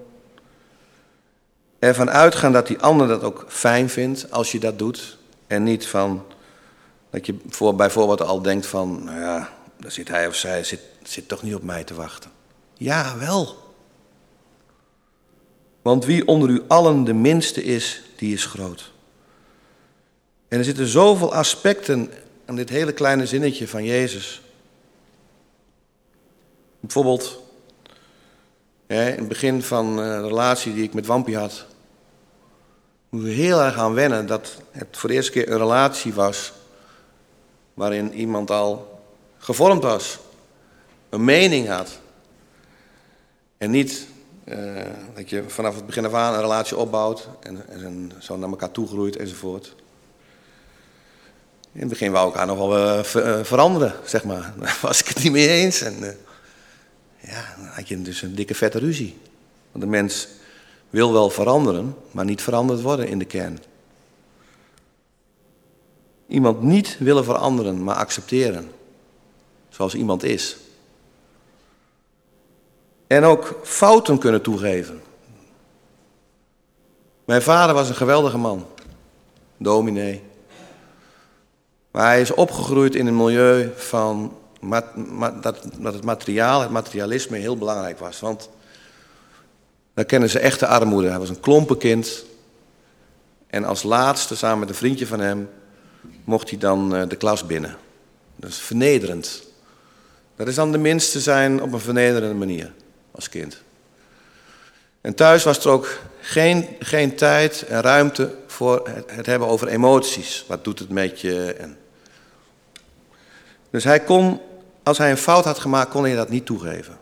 Ervan 1.85 2.09
uitgaan 2.09 2.51
dat 2.51 2.67
die 2.67 2.79
ander 2.79 3.07
dat 3.07 3.23
ook 3.23 3.45
fijn 3.47 3.89
vindt 3.89 4.31
als 4.31 4.51
je 4.51 4.59
dat 4.59 4.79
doet. 4.79 5.17
En 5.47 5.63
niet 5.63 5.87
van 5.87 6.25
dat 7.09 7.25
je 7.25 7.37
voor, 7.49 7.75
bijvoorbeeld 7.75 8.21
al 8.21 8.41
denkt 8.41 8.65
van, 8.65 9.03
nou 9.03 9.19
ja, 9.19 9.49
daar 9.77 9.91
zit 9.91 10.07
hij 10.07 10.27
of 10.27 10.35
zij 10.35 10.63
zit, 10.63 10.79
zit 11.03 11.27
toch 11.27 11.43
niet 11.43 11.55
op 11.55 11.63
mij 11.63 11.83
te 11.83 11.93
wachten. 11.93 12.31
Ja, 12.73 13.17
wel. 13.17 13.55
Want 15.81 16.05
wie 16.05 16.27
onder 16.27 16.49
u 16.49 16.63
allen 16.67 17.03
de 17.03 17.13
minste 17.13 17.63
is, 17.63 18.01
die 18.15 18.33
is 18.33 18.45
groot. 18.45 18.91
En 20.47 20.57
er 20.57 20.65
zitten 20.65 20.87
zoveel 20.87 21.33
aspecten 21.33 22.11
aan 22.45 22.55
dit 22.55 22.69
hele 22.69 22.93
kleine 22.93 23.25
zinnetje 23.25 23.67
van 23.67 23.83
Jezus. 23.83 24.41
Bijvoorbeeld, 26.79 27.39
in 28.87 28.95
het 28.97 29.27
begin 29.27 29.63
van 29.63 30.01
eh, 30.01 30.21
de 30.21 30.27
relatie 30.27 30.73
die 30.73 30.83
ik 30.83 30.93
met 30.93 31.05
Wampie 31.05 31.37
had, 31.37 31.65
we 33.21 33.29
heel 33.29 33.61
erg 33.61 33.77
aan 33.77 33.93
wennen 33.93 34.25
dat 34.25 34.57
het 34.71 34.87
voor 34.91 35.09
de 35.09 35.15
eerste 35.15 35.31
keer 35.31 35.51
een 35.51 35.57
relatie 35.57 36.13
was 36.13 36.53
waarin 37.73 38.13
iemand 38.13 38.51
al 38.51 39.01
gevormd 39.37 39.83
was, 39.83 40.19
een 41.09 41.23
mening 41.23 41.67
had. 41.67 41.99
En 43.57 43.71
niet 43.71 44.07
uh, 44.45 44.81
dat 45.15 45.29
je 45.29 45.43
vanaf 45.47 45.75
het 45.75 45.85
begin 45.85 46.05
af 46.05 46.13
aan 46.13 46.33
een 46.33 46.41
relatie 46.41 46.77
opbouwt 46.77 47.27
en, 47.39 48.11
zo 48.19 48.37
naar 48.37 48.49
elkaar 48.49 48.71
toegroeit 48.71 49.15
enzovoort. 49.15 49.75
In 51.71 51.79
het 51.79 51.89
begin 51.89 52.11
wou 52.11 52.29
ik 52.29 52.35
haar 52.35 52.45
nog 52.45 52.57
wel 52.57 52.97
uh, 52.97 53.03
veranderen, 53.43 53.93
zeg 54.05 54.23
maar. 54.23 54.53
Daar 54.59 54.77
was 54.81 54.99
ik 54.99 55.07
het 55.07 55.23
niet 55.23 55.31
mee 55.31 55.49
eens. 55.49 55.81
En, 55.81 56.17
Ja, 57.19 57.55
dan 57.57 57.65
had 57.65 57.87
je 57.87 58.01
dus 58.01 58.21
een 58.21 58.35
dikke 58.35 58.55
vette 58.55 58.79
ruzie. 58.79 59.17
Want 59.71 59.83
de 59.83 59.89
mens 59.89 60.27
wil 60.95 61.13
wel 61.13 61.29
veranderen, 61.29 61.95
maar 62.11 62.25
niet 62.25 62.41
veranderd 62.41 62.81
worden 62.81 63.07
in 63.07 63.19
de 63.19 63.25
kern. 63.25 63.59
Iemand 66.27 66.61
niet 66.61 66.97
willen 66.99 67.23
veranderen, 67.23 67.83
maar 67.83 67.95
accepteren. 67.95 68.71
Zoals 69.69 69.95
iemand 69.95 70.23
is. 70.23 70.57
En 73.07 73.23
ook 73.23 73.59
fouten 73.63 74.17
kunnen 74.17 74.41
toegeven. 74.41 75.01
Mijn 77.25 77.41
vader 77.41 77.75
was 77.75 77.89
een 77.89 77.95
geweldige 77.95 78.37
man. 78.37 78.65
Dominee. 79.57 80.23
Maar 81.91 82.05
hij 82.05 82.21
is 82.21 82.33
opgegroeid 82.33 82.95
in 82.95 83.07
een 83.07 83.17
milieu 83.17 83.71
van 83.75 84.37
dat, 85.41 85.63
het 85.83 86.03
materiaal, 86.03 86.61
het 86.61 86.71
materialisme 86.71 87.37
heel 87.37 87.57
belangrijk 87.57 87.99
was. 87.99 88.19
Want 88.19 88.49
daar 89.95 90.05
kennen 90.05 90.29
ze 90.29 90.39
echte 90.39 90.67
armoede. 90.67 91.09
Hij 91.09 91.19
was 91.19 91.29
een 91.29 91.39
klompenkind. 91.39 92.25
En 93.47 93.63
als 93.63 93.83
laatste, 93.83 94.35
samen 94.35 94.59
met 94.59 94.69
een 94.69 94.75
vriendje 94.75 95.07
van 95.07 95.19
hem, 95.19 95.49
mocht 96.23 96.49
hij 96.49 96.59
dan 96.59 96.95
eh, 96.95 97.07
de 97.07 97.15
klas 97.15 97.45
binnen. 97.45 97.77
Dat 98.35 98.49
is 98.49 98.57
vernederend. 98.57 99.43
Dat 100.35 100.47
is 100.47 100.55
dan 100.55 100.71
de 100.71 100.77
minste 100.77 101.19
zijn 101.19 101.61
op 101.61 101.73
een 101.73 101.79
vernederende 101.79 102.35
manier 102.35 102.71
als 103.11 103.29
kind. 103.29 103.61
En 105.01 105.15
thuis 105.15 105.43
was 105.43 105.65
er 105.65 105.71
ook 105.71 105.99
geen, 106.19 106.67
geen 106.79 107.15
tijd 107.15 107.61
en 107.61 107.81
ruimte 107.81 108.35
voor 108.47 108.89
het, 108.93 109.11
het 109.11 109.25
hebben 109.25 109.47
over 109.47 109.67
emoties. 109.67 110.45
Wat 110.47 110.63
doet 110.63 110.79
het 110.79 110.89
met 110.89 111.21
je? 111.21 111.53
En... 111.53 111.77
Dus 113.69 113.83
hij 113.83 113.99
kon, 113.99 114.41
als 114.83 114.97
hij 114.97 115.11
een 115.11 115.17
fout 115.17 115.45
had 115.45 115.59
gemaakt, 115.59 115.89
kon 115.89 116.03
hij 116.03 116.15
dat 116.15 116.29
niet 116.29 116.45
toegeven. 116.45 116.97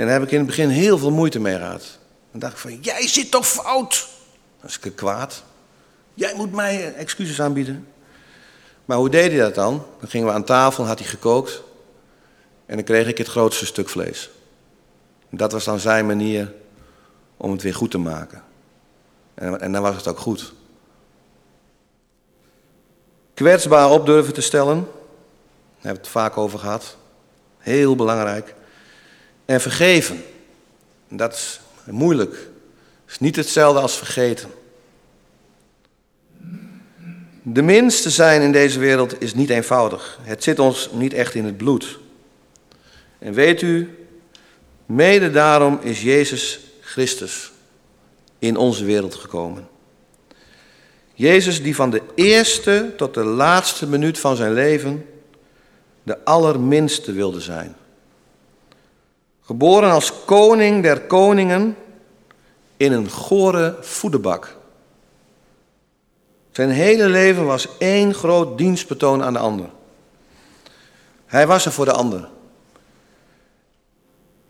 En 0.00 0.06
daar 0.06 0.14
heb 0.14 0.22
ik 0.22 0.30
in 0.30 0.38
het 0.38 0.46
begin 0.46 0.68
heel 0.68 0.98
veel 0.98 1.10
moeite 1.10 1.40
mee 1.40 1.56
gehad. 1.56 1.98
Dan 2.30 2.40
dacht 2.40 2.52
ik 2.52 2.58
van, 2.58 2.78
jij 2.80 3.08
zit 3.08 3.30
toch 3.30 3.46
fout? 3.46 4.08
Dan 4.60 4.68
is 4.68 4.78
ik 4.82 4.96
kwaad. 4.96 5.42
Jij 6.14 6.34
moet 6.36 6.52
mij 6.52 6.94
excuses 6.94 7.40
aanbieden. 7.40 7.88
Maar 8.84 8.96
hoe 8.96 9.10
deed 9.10 9.30
hij 9.30 9.40
dat 9.40 9.54
dan? 9.54 9.86
Dan 10.00 10.08
gingen 10.08 10.26
we 10.26 10.32
aan 10.32 10.44
tafel, 10.44 10.86
had 10.86 10.98
hij 10.98 11.08
gekookt. 11.08 11.62
En 12.66 12.76
dan 12.76 12.84
kreeg 12.84 13.06
ik 13.06 13.18
het 13.18 13.26
grootste 13.26 13.66
stuk 13.66 13.88
vlees. 13.88 14.30
Dat 15.30 15.52
was 15.52 15.64
dan 15.64 15.78
zijn 15.78 16.06
manier 16.06 16.52
om 17.36 17.52
het 17.52 17.62
weer 17.62 17.74
goed 17.74 17.90
te 17.90 17.98
maken. 17.98 18.42
En, 19.34 19.60
en 19.60 19.72
dan 19.72 19.82
was 19.82 19.96
het 19.96 20.08
ook 20.08 20.18
goed. 20.18 20.52
Kwetsbaar 23.34 23.90
op 23.90 24.06
durven 24.06 24.34
te 24.34 24.40
stellen. 24.40 24.76
Daar 24.76 24.86
hebben 25.72 26.02
we 26.02 26.08
het 26.08 26.08
vaak 26.08 26.36
over 26.36 26.58
gehad. 26.58 26.96
Heel 27.58 27.96
belangrijk. 27.96 28.54
En 29.50 29.60
vergeven. 29.60 30.24
Dat 31.08 31.32
is 31.32 31.60
moeilijk. 31.84 32.32
Het 32.32 33.10
is 33.10 33.18
niet 33.18 33.36
hetzelfde 33.36 33.80
als 33.80 33.96
vergeten. 33.96 34.50
De 37.42 37.62
minste 37.62 38.10
zijn 38.10 38.42
in 38.42 38.52
deze 38.52 38.78
wereld 38.78 39.22
is 39.22 39.34
niet 39.34 39.50
eenvoudig. 39.50 40.18
Het 40.22 40.42
zit 40.42 40.58
ons 40.58 40.90
niet 40.92 41.12
echt 41.12 41.34
in 41.34 41.44
het 41.44 41.56
bloed. 41.56 41.98
En 43.18 43.32
weet 43.32 43.62
u, 43.62 43.98
mede 44.86 45.30
daarom 45.30 45.78
is 45.82 46.02
Jezus 46.02 46.60
Christus 46.80 47.52
in 48.38 48.56
onze 48.56 48.84
wereld 48.84 49.14
gekomen. 49.14 49.68
Jezus 51.14 51.62
die 51.62 51.74
van 51.74 51.90
de 51.90 52.02
eerste 52.14 52.92
tot 52.96 53.14
de 53.14 53.24
laatste 53.24 53.86
minuut 53.86 54.18
van 54.18 54.36
zijn 54.36 54.52
leven 54.52 55.06
de 56.02 56.24
allerminste 56.24 57.12
wilde 57.12 57.40
zijn. 57.40 57.78
Geboren 59.50 59.90
als 59.90 60.12
koning 60.24 60.82
der 60.82 61.00
koningen 61.00 61.76
in 62.76 62.92
een 62.92 63.10
gore 63.10 63.76
voederbak. 63.80 64.56
Zijn 66.50 66.70
hele 66.70 67.08
leven 67.08 67.46
was 67.46 67.68
één 67.78 68.14
groot 68.14 68.58
dienstbetoon 68.58 69.22
aan 69.22 69.32
de 69.32 69.38
ander. 69.38 69.70
Hij 71.26 71.46
was 71.46 71.66
er 71.66 71.72
voor 71.72 71.84
de 71.84 71.92
ander. 71.92 72.28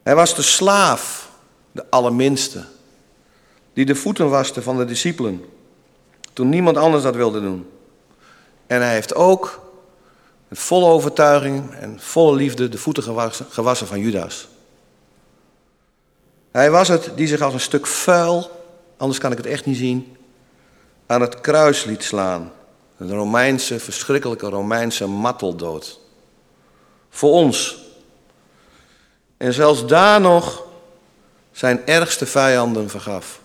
Hij 0.03 0.15
was 0.15 0.35
de 0.35 0.43
slaaf, 0.43 1.31
de 1.73 1.85
allerminste, 1.91 2.65
die 3.73 3.85
de 3.85 3.95
voeten 3.95 4.31
waste 4.31 4.63
van 4.63 4.77
de 4.77 4.85
discipelen, 4.85 5.45
toen 6.33 6.49
niemand 6.49 6.77
anders 6.77 7.03
dat 7.03 7.15
wilde 7.15 7.41
doen. 7.41 7.71
En 8.67 8.81
hij 8.81 8.93
heeft 8.93 9.15
ook 9.15 9.71
met 10.49 10.59
volle 10.59 10.87
overtuiging 10.87 11.75
en 11.75 12.01
volle 12.01 12.37
liefde 12.37 12.69
de 12.69 12.79
voeten 12.79 13.03
gewassen 13.51 13.87
van 13.87 14.01
Judas. 14.01 14.49
Hij 16.51 16.71
was 16.71 16.89
het 16.89 17.11
die 17.15 17.27
zich 17.27 17.41
als 17.41 17.55
een 17.55 17.61
stuk 17.61 17.87
vuil, 17.87 18.51
anders 18.97 19.19
kan 19.19 19.33
ik 19.33 19.37
het 19.37 19.47
echt 19.47 19.67
niet 19.67 19.77
zien, 19.77 20.17
aan 21.07 21.21
het 21.21 21.41
kruis 21.41 21.85
liet 21.85 22.03
slaan. 22.03 22.53
Een 22.97 23.15
Romeinse, 23.15 23.81
verschrikkelijke 23.81 24.49
Romeinse 24.49 25.07
marteldood. 25.07 26.01
Voor 27.11 27.33
ons. 27.33 27.79
En 29.37 29.53
zelfs 29.53 29.87
daar 29.87 30.21
nog 30.21 30.63
zijn 31.53 31.87
ergste 31.87 32.27
vijanden 32.27 32.91
vergaf. 32.91 33.41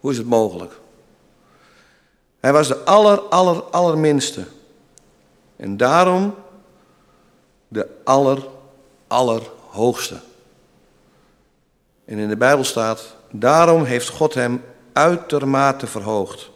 Hoe 0.00 0.10
is 0.10 0.16
het 0.16 0.26
mogelijk? 0.26 0.72
Hij 2.40 2.52
was 2.52 2.68
de 2.68 2.76
aller, 2.76 3.20
aller, 3.20 3.62
allerminste. 3.62 4.44
En 5.56 5.76
daarom 5.76 6.34
de 7.68 7.86
aller, 8.04 8.46
allerhoogste. 9.06 10.20
En 12.04 12.18
in 12.18 12.28
de 12.28 12.36
Bijbel 12.36 12.64
staat, 12.64 13.16
daarom 13.30 13.84
heeft 13.84 14.08
God 14.08 14.34
hem 14.34 14.62
uitermate 14.92 15.86
verhoogd 15.86 16.50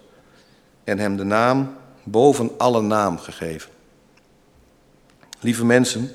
en 0.84 0.98
hem 0.98 1.16
de 1.16 1.24
naam 1.24 1.76
boven 2.02 2.50
alle 2.58 2.82
naam 2.82 3.18
gegeven. 3.18 3.70
Lieve 5.40 5.64
mensen, 5.64 6.12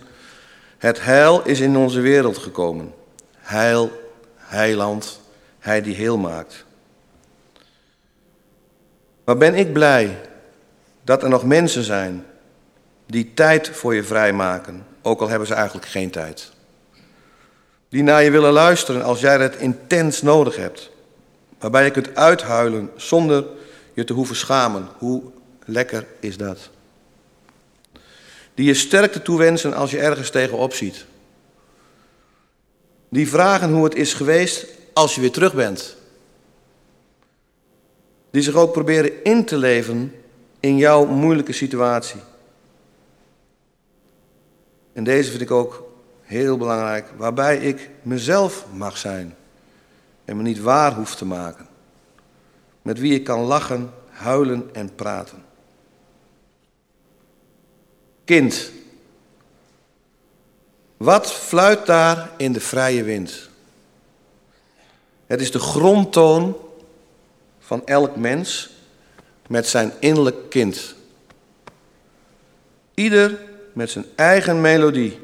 het 0.77 1.03
heil 1.03 1.41
is 1.43 1.59
in 1.59 1.77
onze 1.77 1.99
wereld 1.99 2.37
gekomen. 2.37 2.93
Heil, 3.37 3.91
heiland, 4.35 5.21
hij 5.59 5.81
die 5.81 5.95
heel 5.95 6.17
maakt. 6.17 6.65
Maar 9.23 9.37
ben 9.37 9.55
ik 9.55 9.73
blij 9.73 10.19
dat 11.03 11.23
er 11.23 11.29
nog 11.29 11.45
mensen 11.45 11.83
zijn 11.83 12.25
die 13.05 13.33
tijd 13.33 13.69
voor 13.69 13.95
je 13.95 14.03
vrijmaken, 14.03 14.85
ook 15.01 15.21
al 15.21 15.29
hebben 15.29 15.47
ze 15.47 15.53
eigenlijk 15.53 15.87
geen 15.87 16.09
tijd. 16.09 16.52
Die 17.93 18.03
naar 18.03 18.23
je 18.23 18.31
willen 18.31 18.51
luisteren 18.53 19.03
als 19.03 19.19
jij 19.19 19.37
het 19.37 19.55
intens 19.55 20.21
nodig 20.21 20.55
hebt. 20.55 20.91
Waarbij 21.59 21.83
je 21.83 21.91
kunt 21.91 22.15
uithuilen 22.15 22.89
zonder 22.95 23.45
je 23.93 24.03
te 24.03 24.13
hoeven 24.13 24.35
schamen. 24.35 24.87
Hoe 24.97 25.23
lekker 25.65 26.07
is 26.19 26.37
dat? 26.37 26.69
Die 28.53 28.65
je 28.65 28.73
sterkte 28.73 29.21
toewensen 29.21 29.73
als 29.73 29.91
je 29.91 29.99
ergens 29.99 30.29
tegenop 30.29 30.73
ziet. 30.73 31.05
Die 33.09 33.29
vragen 33.29 33.73
hoe 33.73 33.83
het 33.83 33.95
is 33.95 34.13
geweest 34.13 34.65
als 34.93 35.15
je 35.15 35.21
weer 35.21 35.31
terug 35.31 35.53
bent. 35.53 35.95
Die 38.31 38.41
zich 38.41 38.55
ook 38.55 38.71
proberen 38.71 39.23
in 39.23 39.45
te 39.45 39.57
leven 39.57 40.15
in 40.59 40.77
jouw 40.77 41.05
moeilijke 41.05 41.53
situatie. 41.53 42.21
En 44.93 45.03
deze 45.03 45.29
vind 45.29 45.41
ik 45.41 45.51
ook 45.51 45.91
heel 46.23 46.57
belangrijk, 46.57 47.11
waarbij 47.17 47.57
ik 47.57 47.89
mezelf 48.01 48.65
mag 48.73 48.97
zijn 48.97 49.35
en 50.25 50.37
me 50.37 50.43
niet 50.43 50.59
waar 50.59 50.93
hoef 50.93 51.15
te 51.15 51.25
maken 51.25 51.67
met 52.83 52.99
wie 52.99 53.13
ik 53.13 53.23
kan 53.23 53.39
lachen, 53.39 53.93
huilen 54.09 54.69
en 54.73 54.95
praten. 54.95 55.45
Kind, 58.23 58.71
wat 60.97 61.31
fluit 61.31 61.85
daar 61.85 62.31
in 62.37 62.51
de 62.51 62.59
vrije 62.59 63.03
wind? 63.03 63.49
Het 65.25 65.41
is 65.41 65.51
de 65.51 65.59
grondtoon 65.59 66.57
van 67.59 67.85
elk 67.85 68.15
mens 68.15 68.69
met 69.47 69.67
zijn 69.67 69.93
innerlijk 69.99 70.49
kind. 70.49 70.95
Ieder 72.93 73.39
met 73.73 73.89
zijn 73.89 74.05
eigen 74.15 74.61
melodie. 74.61 75.19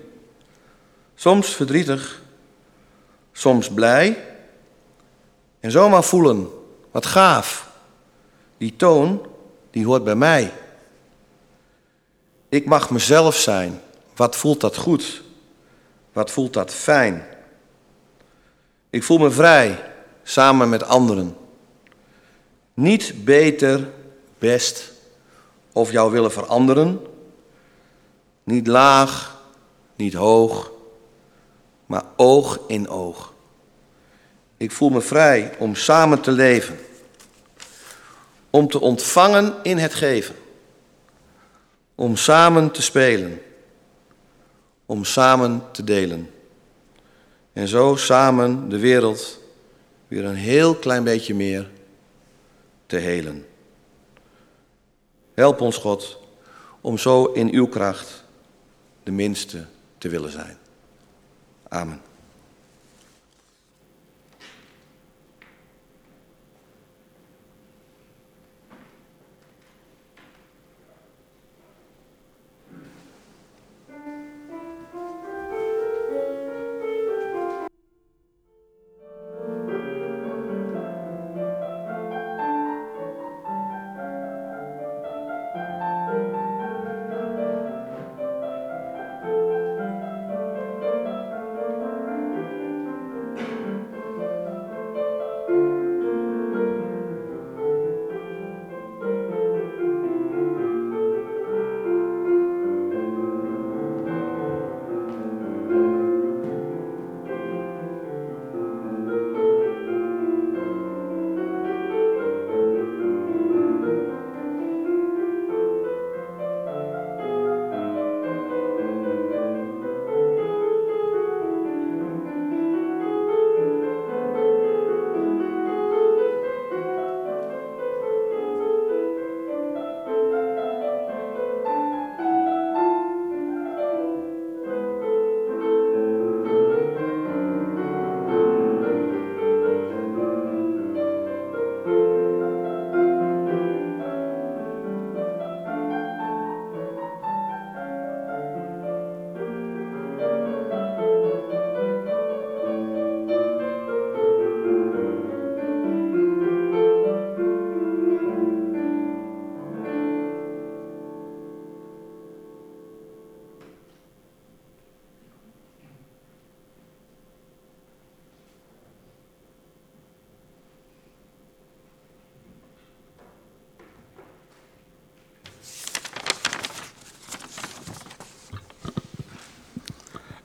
Soms 1.19 1.55
verdrietig, 1.55 2.21
soms 3.31 3.69
blij. 3.69 4.25
En 5.59 5.71
zomaar 5.71 6.03
voelen 6.03 6.49
wat 6.91 7.05
gaaf. 7.05 7.71
Die 8.57 8.75
toon, 8.75 9.27
die 9.71 9.85
hoort 9.85 10.03
bij 10.03 10.15
mij. 10.15 10.53
Ik 12.49 12.65
mag 12.65 12.89
mezelf 12.89 13.35
zijn. 13.35 13.81
Wat 14.15 14.35
voelt 14.35 14.61
dat 14.61 14.77
goed? 14.77 15.23
Wat 16.13 16.31
voelt 16.31 16.53
dat 16.53 16.73
fijn? 16.73 17.25
Ik 18.89 19.03
voel 19.03 19.17
me 19.17 19.31
vrij, 19.31 19.91
samen 20.23 20.69
met 20.69 20.83
anderen. 20.83 21.37
Niet 22.73 23.25
beter, 23.25 23.89
best, 24.37 24.91
of 25.71 25.91
jou 25.91 26.11
willen 26.11 26.31
veranderen. 26.31 26.99
Niet 28.43 28.67
laag, 28.67 29.41
niet 29.95 30.13
hoog, 30.13 30.77
maar 31.89 32.03
oog 32.15 32.59
in 32.67 32.89
oog. 32.89 33.33
Ik 34.57 34.71
voel 34.71 34.89
me 34.89 35.01
vrij 35.01 35.57
om 35.57 35.75
samen 35.75 36.21
te 36.21 36.31
leven, 36.31 36.79
om 38.49 38.67
te 38.67 38.79
ontvangen 38.79 39.53
in 39.63 39.77
het 39.77 39.93
geven, 39.93 40.35
om 41.95 42.15
samen 42.15 42.71
te 42.71 42.81
spelen, 42.81 43.41
om 44.85 45.03
samen 45.03 45.63
te 45.71 45.83
delen. 45.83 46.31
En 47.53 47.67
zo 47.67 47.95
samen 47.95 48.69
de 48.69 48.79
wereld 48.79 49.39
weer 50.07 50.25
een 50.25 50.35
heel 50.35 50.75
klein 50.75 51.03
beetje 51.03 51.35
meer 51.35 51.69
te 52.85 52.97
helen. 52.97 53.45
Help 55.33 55.61
ons, 55.61 55.77
God, 55.77 56.19
om 56.81 56.97
zo 56.97 57.25
in 57.25 57.53
uw 57.53 57.67
kracht 57.67 58.23
de 59.03 59.11
minste 59.11 59.65
te 59.97 60.09
willen 60.09 60.31
zijn. 60.31 60.58
Amen. 61.71 62.08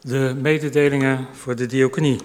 De 0.05 0.35
mededelingen 0.41 1.27
voor 1.33 1.55
de 1.55 1.65
diaconie. 1.65 2.19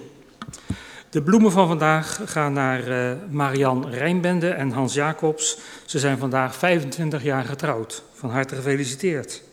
De 1.09 1.21
bloemen 1.21 1.51
van 1.51 1.67
vandaag 1.67 2.21
gaan 2.25 2.53
naar 2.53 2.87
uh, 2.87 3.11
Marian 3.29 3.89
Rijnbende 3.89 4.49
en 4.49 4.71
Hans 4.71 4.93
Jacobs. 4.93 5.57
Ze 5.85 5.99
zijn 5.99 6.17
vandaag 6.17 6.55
25 6.55 7.23
jaar 7.23 7.43
getrouwd. 7.43 8.03
Van 8.13 8.29
harte 8.29 8.55
gefeliciteerd. 8.55 9.43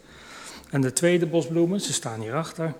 En 0.71 0.81
de 0.81 0.93
tweede 0.93 1.27
bosbloemen, 1.27 1.81
ze 1.81 1.93
staan 1.93 2.21
hierachter, 2.21 2.75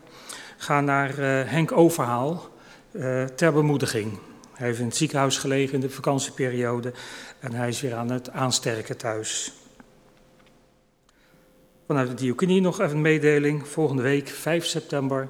gaan 0.57 0.85
naar 0.85 1.19
uh, 1.19 1.51
Henk 1.51 1.73
Overhaal 1.73 2.49
uh, 2.93 3.25
ter 3.25 3.53
bemoediging. 3.53 4.19
Hij 4.55 4.67
heeft 4.67 4.79
in 4.79 4.87
het 4.87 4.97
ziekenhuis 4.97 5.39
gelegen 5.39 5.75
in 5.75 5.81
de 5.81 5.91
vakantieperiode 5.91 6.93
en 7.41 7.53
hij 7.53 7.69
is 7.69 7.81
weer 7.81 7.95
aan 7.95 8.11
het 8.11 8.31
aansterken 8.31 8.97
thuis. 8.97 9.53
Vanuit 11.89 12.09
de 12.09 12.15
diaconie 12.15 12.61
nog 12.61 12.81
even 12.81 12.97
een 12.97 13.03
mededeling. 13.03 13.69
Volgende 13.69 14.03
week, 14.03 14.29
5 14.29 14.65
september, 14.65 15.29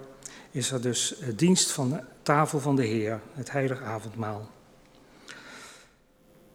is 0.50 0.70
er 0.70 0.82
dus 0.82 1.14
dienst 1.36 1.70
van 1.70 1.90
de 1.90 2.00
tafel 2.22 2.60
van 2.60 2.76
de 2.76 2.84
Heer, 2.84 3.20
het 3.34 3.52
heilige 3.52 3.82
avondmaal. 3.82 4.50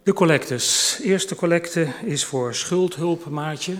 De 0.02 0.12
collectes. 0.12 0.98
Eerste 1.02 1.34
collecte 1.34 1.88
is 2.02 2.24
voor 2.24 2.54
schuldhulpmaatje. 2.54 3.74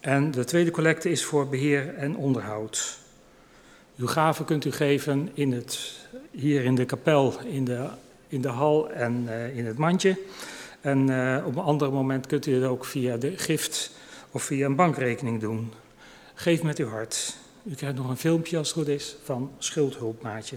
En 0.00 0.30
de 0.30 0.44
tweede 0.44 0.70
collecte 0.70 1.10
is 1.10 1.24
voor 1.24 1.48
beheer 1.48 1.94
en 1.94 2.16
onderhoud. 2.16 2.98
Uw 3.96 4.06
gaven 4.06 4.44
kunt 4.44 4.64
u 4.64 4.72
geven 4.72 5.30
in 5.34 5.52
het, 5.52 5.90
hier 6.30 6.64
in 6.64 6.74
de 6.74 6.84
kapel, 6.84 7.40
in 7.40 7.64
de, 7.64 7.88
in 8.28 8.40
de 8.40 8.48
hal 8.48 8.90
en 8.90 9.22
uh, 9.28 9.56
in 9.56 9.66
het 9.66 9.78
mandje. 9.78 10.18
En 10.84 11.08
uh, 11.08 11.42
op 11.46 11.56
een 11.56 11.62
ander 11.62 11.92
moment 11.92 12.26
kunt 12.26 12.46
u 12.46 12.54
het 12.54 12.64
ook 12.64 12.84
via 12.84 13.16
de 13.16 13.38
gift 13.38 13.90
of 14.30 14.42
via 14.42 14.66
een 14.66 14.76
bankrekening 14.76 15.40
doen. 15.40 15.72
Geef 16.34 16.62
met 16.62 16.78
uw 16.78 16.88
hart. 16.88 17.36
U 17.62 17.74
krijgt 17.74 17.96
nog 17.96 18.08
een 18.08 18.16
filmpje 18.16 18.58
als 18.58 18.68
het 18.68 18.76
goed 18.76 18.88
is 18.88 19.16
van 19.22 19.50
Schuldhulpmaatje. 19.58 20.56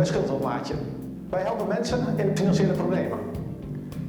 Bij. 0.00 0.76
Wij 1.30 1.42
helpen 1.42 1.66
mensen 1.66 1.98
in 2.16 2.36
financiële 2.36 2.72
problemen. 2.72 3.18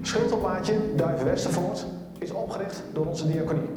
Schuldhulpmaatje 0.02 0.74
Duiven 0.96 1.26
Westervoort 1.26 1.86
is 2.18 2.32
opgericht 2.32 2.84
door 2.94 3.06
onze 3.06 3.28
diaconie. 3.28 3.70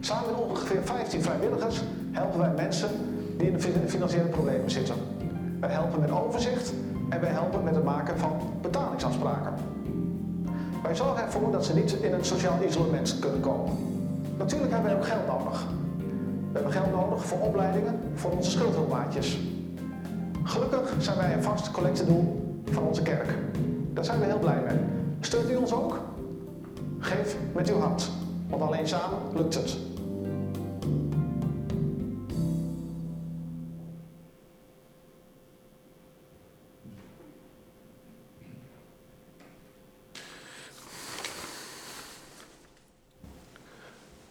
Samen 0.00 0.30
met 0.30 0.40
ongeveer 0.40 0.82
15 0.84 1.22
vrijwilligers 1.22 1.82
helpen 2.12 2.38
wij 2.38 2.52
mensen 2.56 2.88
die 3.36 3.50
in 3.50 3.60
financiële 3.88 4.28
problemen 4.28 4.70
zitten. 4.70 4.94
Wij 5.60 5.70
helpen 5.70 6.00
met 6.00 6.10
overzicht 6.10 6.72
en 7.08 7.20
wij 7.20 7.30
helpen 7.30 7.64
met 7.64 7.74
het 7.74 7.84
maken 7.84 8.18
van 8.18 8.32
betalingsafspraken. 8.62 9.52
Wij 10.82 10.94
zorgen 10.94 11.24
ervoor 11.24 11.52
dat 11.52 11.64
ze 11.64 11.74
niet 11.74 11.92
in 11.92 12.12
een 12.12 12.24
sociaal 12.24 12.58
isolement 12.66 13.18
kunnen 13.18 13.40
komen. 13.40 13.72
Natuurlijk 14.38 14.72
hebben 14.72 14.90
we 14.90 14.96
ook 14.96 15.06
geld 15.06 15.26
nodig. 15.26 15.66
We 16.52 16.58
hebben 16.58 16.72
geld 16.72 16.92
nodig 16.92 17.24
voor 17.24 17.40
opleidingen 17.40 18.00
voor 18.14 18.30
onze 18.30 18.50
schuldhulpmaatjes. 18.50 19.38
Gelukkig 20.58 21.02
zijn 21.02 21.16
wij 21.16 21.32
een 21.32 21.42
vast 21.42 21.70
collectedoel 21.70 22.54
van 22.64 22.82
onze 22.82 23.02
kerk. 23.02 23.34
Daar 23.92 24.04
zijn 24.04 24.18
we 24.18 24.24
heel 24.24 24.38
blij 24.38 24.62
mee. 24.66 24.76
Steunt 25.20 25.50
u 25.50 25.56
ons 25.56 25.72
ook? 25.72 26.00
Geef 26.98 27.36
met 27.54 27.70
uw 27.70 27.78
hand, 27.78 28.10
want 28.48 28.62
alleen 28.62 28.88
samen 28.88 29.18
lukt 29.34 29.54
het. 29.54 29.76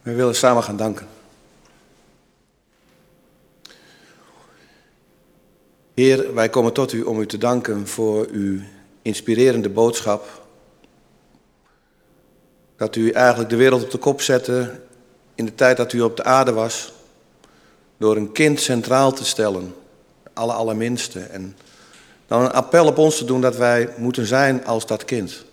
We 0.01 0.15
willen 0.15 0.35
samen 0.35 0.63
gaan 0.63 0.77
danken. 0.77 1.16
Heer, 5.97 6.33
wij 6.33 6.49
komen 6.49 6.73
tot 6.73 6.93
u 6.93 7.01
om 7.01 7.19
u 7.19 7.25
te 7.25 7.37
danken 7.37 7.87
voor 7.87 8.27
uw 8.31 8.59
inspirerende 9.01 9.69
boodschap. 9.69 10.45
Dat 12.75 12.95
u 12.95 13.09
eigenlijk 13.09 13.49
de 13.49 13.55
wereld 13.55 13.83
op 13.83 13.91
de 13.91 13.97
kop 13.97 14.21
zette 14.21 14.79
in 15.35 15.45
de 15.45 15.55
tijd 15.55 15.77
dat 15.77 15.93
u 15.93 16.01
op 16.01 16.17
de 16.17 16.23
aarde 16.23 16.51
was, 16.51 16.93
door 17.97 18.15
een 18.15 18.31
kind 18.31 18.59
centraal 18.59 19.13
te 19.13 19.25
stellen, 19.25 19.75
alle 20.33 20.53
allerminste. 20.53 21.19
En 21.19 21.57
dan 22.27 22.41
een 22.41 22.51
appel 22.51 22.85
op 22.85 22.97
ons 22.97 23.17
te 23.17 23.25
doen 23.25 23.41
dat 23.41 23.55
wij 23.55 23.93
moeten 23.97 24.25
zijn 24.25 24.65
als 24.65 24.85
dat 24.85 25.05
kind. 25.05 25.45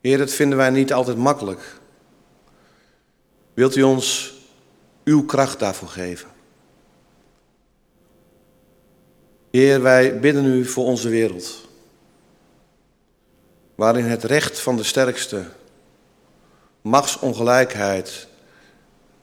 Heer, 0.00 0.18
dat 0.18 0.30
vinden 0.30 0.58
wij 0.58 0.70
niet 0.70 0.92
altijd 0.92 1.16
makkelijk. 1.16 1.78
Wilt 3.54 3.76
u 3.76 3.82
ons 3.82 4.34
uw 5.04 5.24
kracht 5.24 5.58
daarvoor 5.58 5.88
geven? 5.88 6.33
Heer, 9.54 9.82
wij 9.82 10.20
bidden 10.20 10.44
u 10.44 10.64
voor 10.64 10.84
onze 10.84 11.08
wereld, 11.08 11.68
waarin 13.74 14.04
het 14.04 14.24
recht 14.24 14.60
van 14.60 14.76
de 14.76 14.82
sterkste, 14.82 15.44
machtsongelijkheid, 16.80 18.28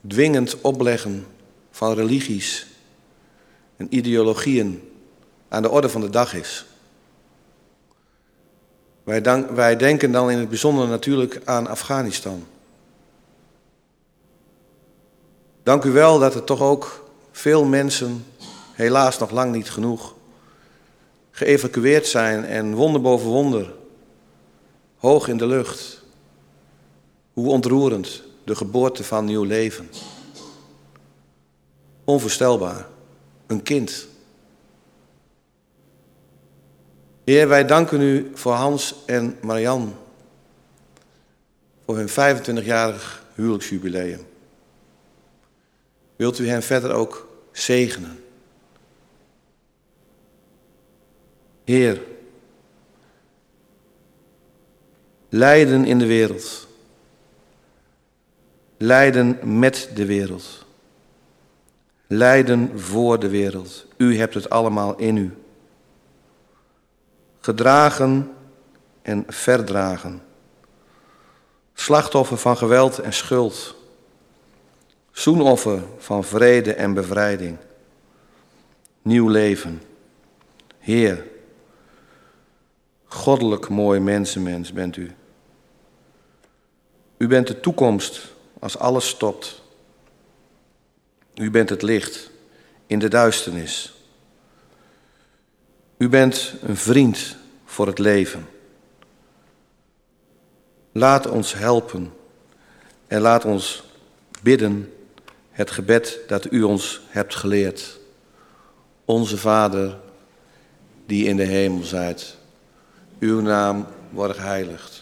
dwingend 0.08 0.62
opleggen 0.62 1.26
van 1.72 1.94
religies 1.94 2.68
en 3.78 3.88
ideologieën 3.90 4.92
aan 5.50 5.62
de 5.62 5.70
orde 5.70 5.90
van 5.90 6.02
de 6.02 6.10
dag 6.10 6.34
is. 6.34 6.66
Wij, 9.04 9.22
wij 9.54 9.76
denken 9.76 10.12
dan 10.12 10.32
in 10.32 10.38
het 10.38 10.50
bijzonder 10.50 10.88
natuurlijk 10.88 11.42
aan 11.46 11.68
Afghanistan. 11.68 12.48
Dank 15.64 15.84
u 15.84 15.92
wel 15.92 16.20
dat 16.20 16.36
er 16.36 16.44
toch 16.44 16.62
ook 16.62 17.10
veel 17.32 17.66
mensen, 17.66 18.26
helaas 18.74 19.18
nog 19.18 19.32
lang 19.32 19.52
niet 19.52 19.70
genoeg, 19.70 20.20
geëvacueerd 21.32 22.08
zijn 22.08 22.46
en 22.46 22.74
wonder 22.74 23.02
boven 23.02 23.28
wonder, 23.28 23.74
hoog 24.98 25.28
in 25.28 25.38
de 25.38 25.48
lucht. 25.48 26.04
Hoe 27.34 27.50
ontroerend 27.50 28.24
de 28.44 28.56
geboorte 28.56 29.04
van 29.04 29.26
nieuw 29.26 29.44
leven. 29.44 29.90
Onvoorstelbaar, 32.04 32.88
een 33.48 33.64
kind. 33.64 34.08
Heer, 37.24 37.48
wij 37.48 37.66
danken 37.66 38.02
u 38.02 38.32
voor 38.34 38.54
Hans 38.54 38.96
en 39.06 39.38
Marian, 39.42 39.96
voor 41.86 41.98
hun 41.98 42.10
25-jarig 42.10 43.26
huwelijksjubileum. 43.36 44.28
Wilt 46.16 46.40
u 46.40 46.50
hen 46.50 46.64
verder 46.64 46.94
ook 46.94 47.28
zegenen? 47.52 48.21
Heer, 51.72 52.02
lijden 55.30 55.86
in 55.86 56.00
de 56.00 56.06
wereld, 56.06 56.68
lijden 58.78 59.60
met 59.60 59.90
de 59.96 60.06
wereld, 60.06 60.66
lijden 62.08 62.80
voor 62.80 63.20
de 63.20 63.30
wereld. 63.30 63.86
U 63.98 64.18
hebt 64.18 64.34
het 64.34 64.50
allemaal 64.50 64.96
in 64.96 65.18
u. 65.18 65.34
Gedragen 67.40 68.32
en 69.02 69.24
verdragen. 69.28 70.22
Slachtoffer 71.74 72.38
van 72.38 72.58
geweld 72.58 73.00
en 73.00 73.14
schuld. 73.14 73.76
Zoenoffer 75.12 75.84
van 75.98 76.24
vrede 76.24 76.74
en 76.74 76.94
bevrijding. 76.94 77.58
Nieuw 79.02 79.28
leven. 79.28 79.82
Heer, 80.80 81.30
goddelijk 83.14 83.70
mooi 83.70 83.99
mensenmens 83.99 84.74
bent 84.74 84.95
u. 84.95 85.12
U 87.18 87.28
bent 87.28 87.47
de 87.47 87.59
toekomst 87.59 88.34
als 88.59 88.78
alles 88.78 89.07
stopt. 89.07 89.62
U 91.36 91.51
bent 91.51 91.70
het 91.70 91.82
licht 91.82 92.30
in 92.88 92.99
de 92.99 93.07
duisternis. 93.07 93.93
U 95.97 96.09
bent 96.09 96.53
een 96.62 96.78
vriend 96.78 97.36
voor 97.66 97.88
het 97.88 97.99
leven. 97.99 98.47
Laat 100.91 101.28
ons 101.28 101.53
helpen 101.53 102.14
en 103.07 103.22
laat 103.22 103.45
ons 103.45 103.84
bidden 104.41 104.93
het 105.51 105.72
gebed 105.72 106.20
dat 106.28 106.51
u 106.51 106.64
ons 106.64 107.01
hebt 107.07 107.36
geleerd. 107.36 107.99
Onze 109.05 109.38
Vader, 109.38 109.99
die 111.05 111.26
in 111.26 111.38
de 111.38 111.43
hemel 111.43 111.84
zijt, 111.84 112.39
uw 113.22 113.42
naam 113.42 113.88
wordt 114.10 114.36
geheiligd, 114.36 115.02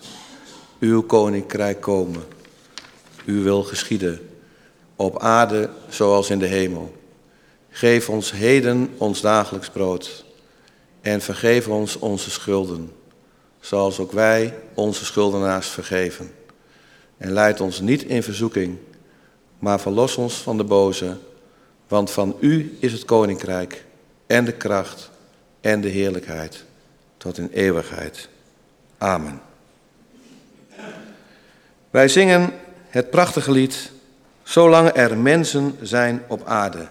uw 0.79 1.01
koninkrijk 1.01 1.81
komen, 1.81 2.23
uw 3.25 3.43
wil 3.43 3.63
geschieden, 3.63 4.29
op 4.95 5.19
aarde 5.19 5.69
zoals 5.89 6.29
in 6.29 6.39
de 6.39 6.45
hemel. 6.45 6.95
Geef 7.69 8.09
ons 8.09 8.31
heden 8.31 8.89
ons 8.97 9.21
dagelijks 9.21 9.69
brood 9.69 10.25
en 11.01 11.21
vergeef 11.21 11.67
ons 11.67 11.95
onze 11.95 12.29
schulden, 12.29 12.91
zoals 13.59 13.99
ook 13.99 14.11
wij 14.11 14.53
onze 14.73 15.05
schuldenaars 15.05 15.67
vergeven. 15.67 16.31
En 17.17 17.31
leid 17.31 17.61
ons 17.61 17.79
niet 17.79 18.03
in 18.03 18.23
verzoeking, 18.23 18.77
maar 19.59 19.79
verlos 19.79 20.15
ons 20.15 20.33
van 20.33 20.57
de 20.57 20.63
boze, 20.63 21.17
want 21.87 22.11
van 22.11 22.35
u 22.39 22.77
is 22.79 22.91
het 22.91 23.05
koninkrijk 23.05 23.85
en 24.27 24.45
de 24.45 24.53
kracht 24.53 25.09
en 25.61 25.81
de 25.81 25.89
heerlijkheid 25.89 26.67
tot 27.19 27.37
in 27.37 27.49
eeuwigheid. 27.53 28.29
Amen. 28.97 29.41
Wij 31.89 32.07
zingen 32.07 32.53
het 32.89 33.09
prachtige 33.09 33.51
lied 33.51 33.91
Zolang 34.49 34.91
er 34.95 35.17
mensen 35.17 35.77
zijn 35.81 36.23
op 36.27 36.45
aarde. 36.45 36.87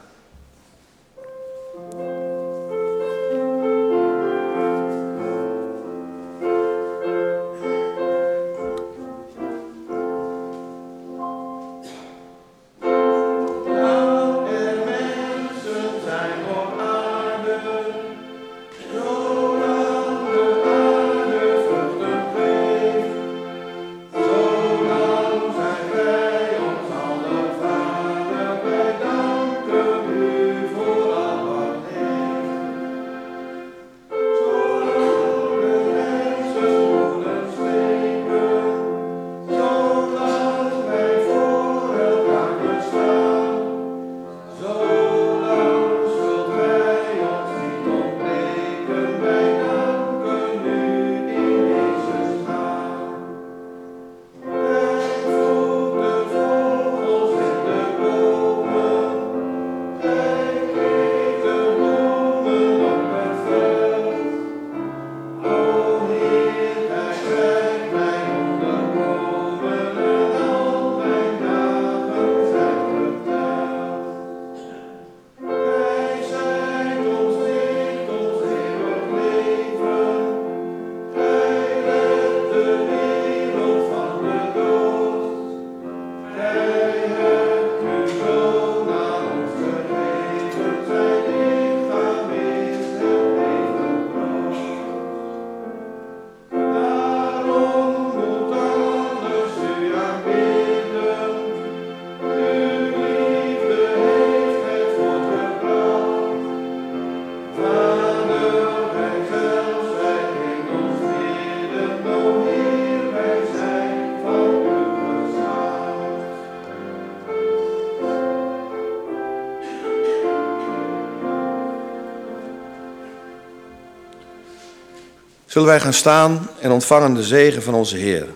Zullen 125.59 125.73
wij 125.73 125.83
gaan 125.83 125.93
staan 125.93 126.49
en 126.61 126.71
ontvangen 126.71 127.15
de 127.15 127.23
zegen 127.23 127.63
van 127.63 127.75
onze 127.75 127.97
Heer. 127.97 128.27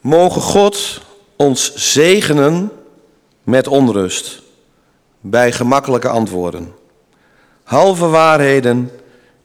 Mogen 0.00 0.40
God 0.40 1.00
ons 1.36 1.74
zegenen 1.74 2.70
met 3.42 3.68
onrust 3.68 4.42
bij 5.20 5.52
gemakkelijke 5.52 6.08
antwoorden, 6.08 6.74
halve 7.62 8.06
waarheden 8.06 8.90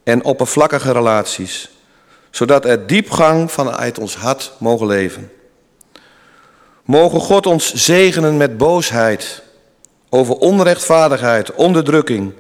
en 0.04 0.24
oppervlakkige 0.24 0.92
relaties, 0.92 1.70
zodat 2.30 2.66
er 2.66 2.88
diepgang 2.88 3.52
vanuit 3.52 4.00
ons 4.00 4.16
hart 4.16 4.52
mogen 4.58 4.88
leven. 4.88 5.32
Mogen 6.84 7.20
God 7.20 7.46
ons 7.46 7.74
zegenen 7.74 8.38
met 8.38 8.58
boosheid 8.58 9.44
over 10.10 10.36
onrechtvaardigheid, 10.36 11.54
onderdrukking 11.54 12.34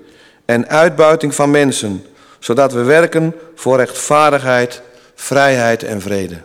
en 0.50 0.68
uitbuiting 0.68 1.36
van 1.36 1.52
mensen, 1.52 2.06
zodat 2.40 2.74
we 2.74 2.84
werken 2.84 3.36
voor 3.56 3.78
rechtvaardigheid, 3.78 4.82
vrijheid 5.16 5.84
en 5.84 6.02
vrede. 6.02 6.38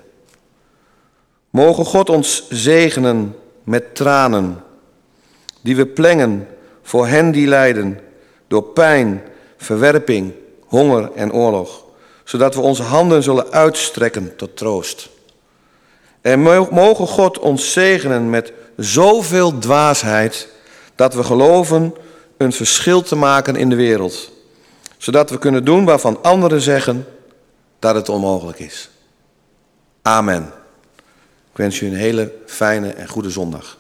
Mogen 1.51 1.85
God 1.85 2.11
ons 2.11 2.49
zegenen 2.49 3.37
met 3.63 3.95
tranen, 3.95 4.63
die 5.61 5.77
we 5.77 5.87
plengen 5.87 6.49
voor 6.83 7.07
hen 7.07 7.31
die 7.31 7.47
lijden 7.47 8.01
door 8.49 8.63
pijn, 8.63 9.23
verwerping, 9.57 10.33
honger 10.67 11.11
en 11.15 11.33
oorlog, 11.33 11.85
zodat 12.25 12.55
we 12.55 12.61
onze 12.61 12.83
handen 12.83 13.23
zullen 13.23 13.53
uitstrekken 13.53 14.37
tot 14.37 14.57
troost. 14.57 15.09
En 16.21 16.41
mogen 16.71 17.07
God 17.07 17.39
ons 17.39 17.73
zegenen 17.73 18.31
met 18.31 18.53
zoveel 18.77 19.59
dwaasheid 19.59 20.49
dat 20.95 21.15
we 21.15 21.25
geloven 21.25 21.95
een 22.37 22.53
verschil 22.53 23.03
te 23.03 23.17
maken 23.17 23.57
in 23.57 23.69
de 23.69 23.77
wereld, 23.77 24.31
zodat 24.99 25.31
we 25.31 25.39
kunnen 25.39 25.65
doen 25.65 25.85
waarvan 25.85 26.23
anderen 26.23 26.61
zeggen 26.61 27.07
dat 27.79 27.95
het 27.95 28.09
onmogelijk 28.09 28.59
is. 28.59 28.91
Amen. 30.03 30.53
Ik 31.51 31.61
wens 31.61 31.81
u 31.81 31.87
een 31.87 31.95
hele 31.95 32.33
fijne 32.47 32.89
en 32.89 33.09
goede 33.09 33.31
zondag. 33.31 33.79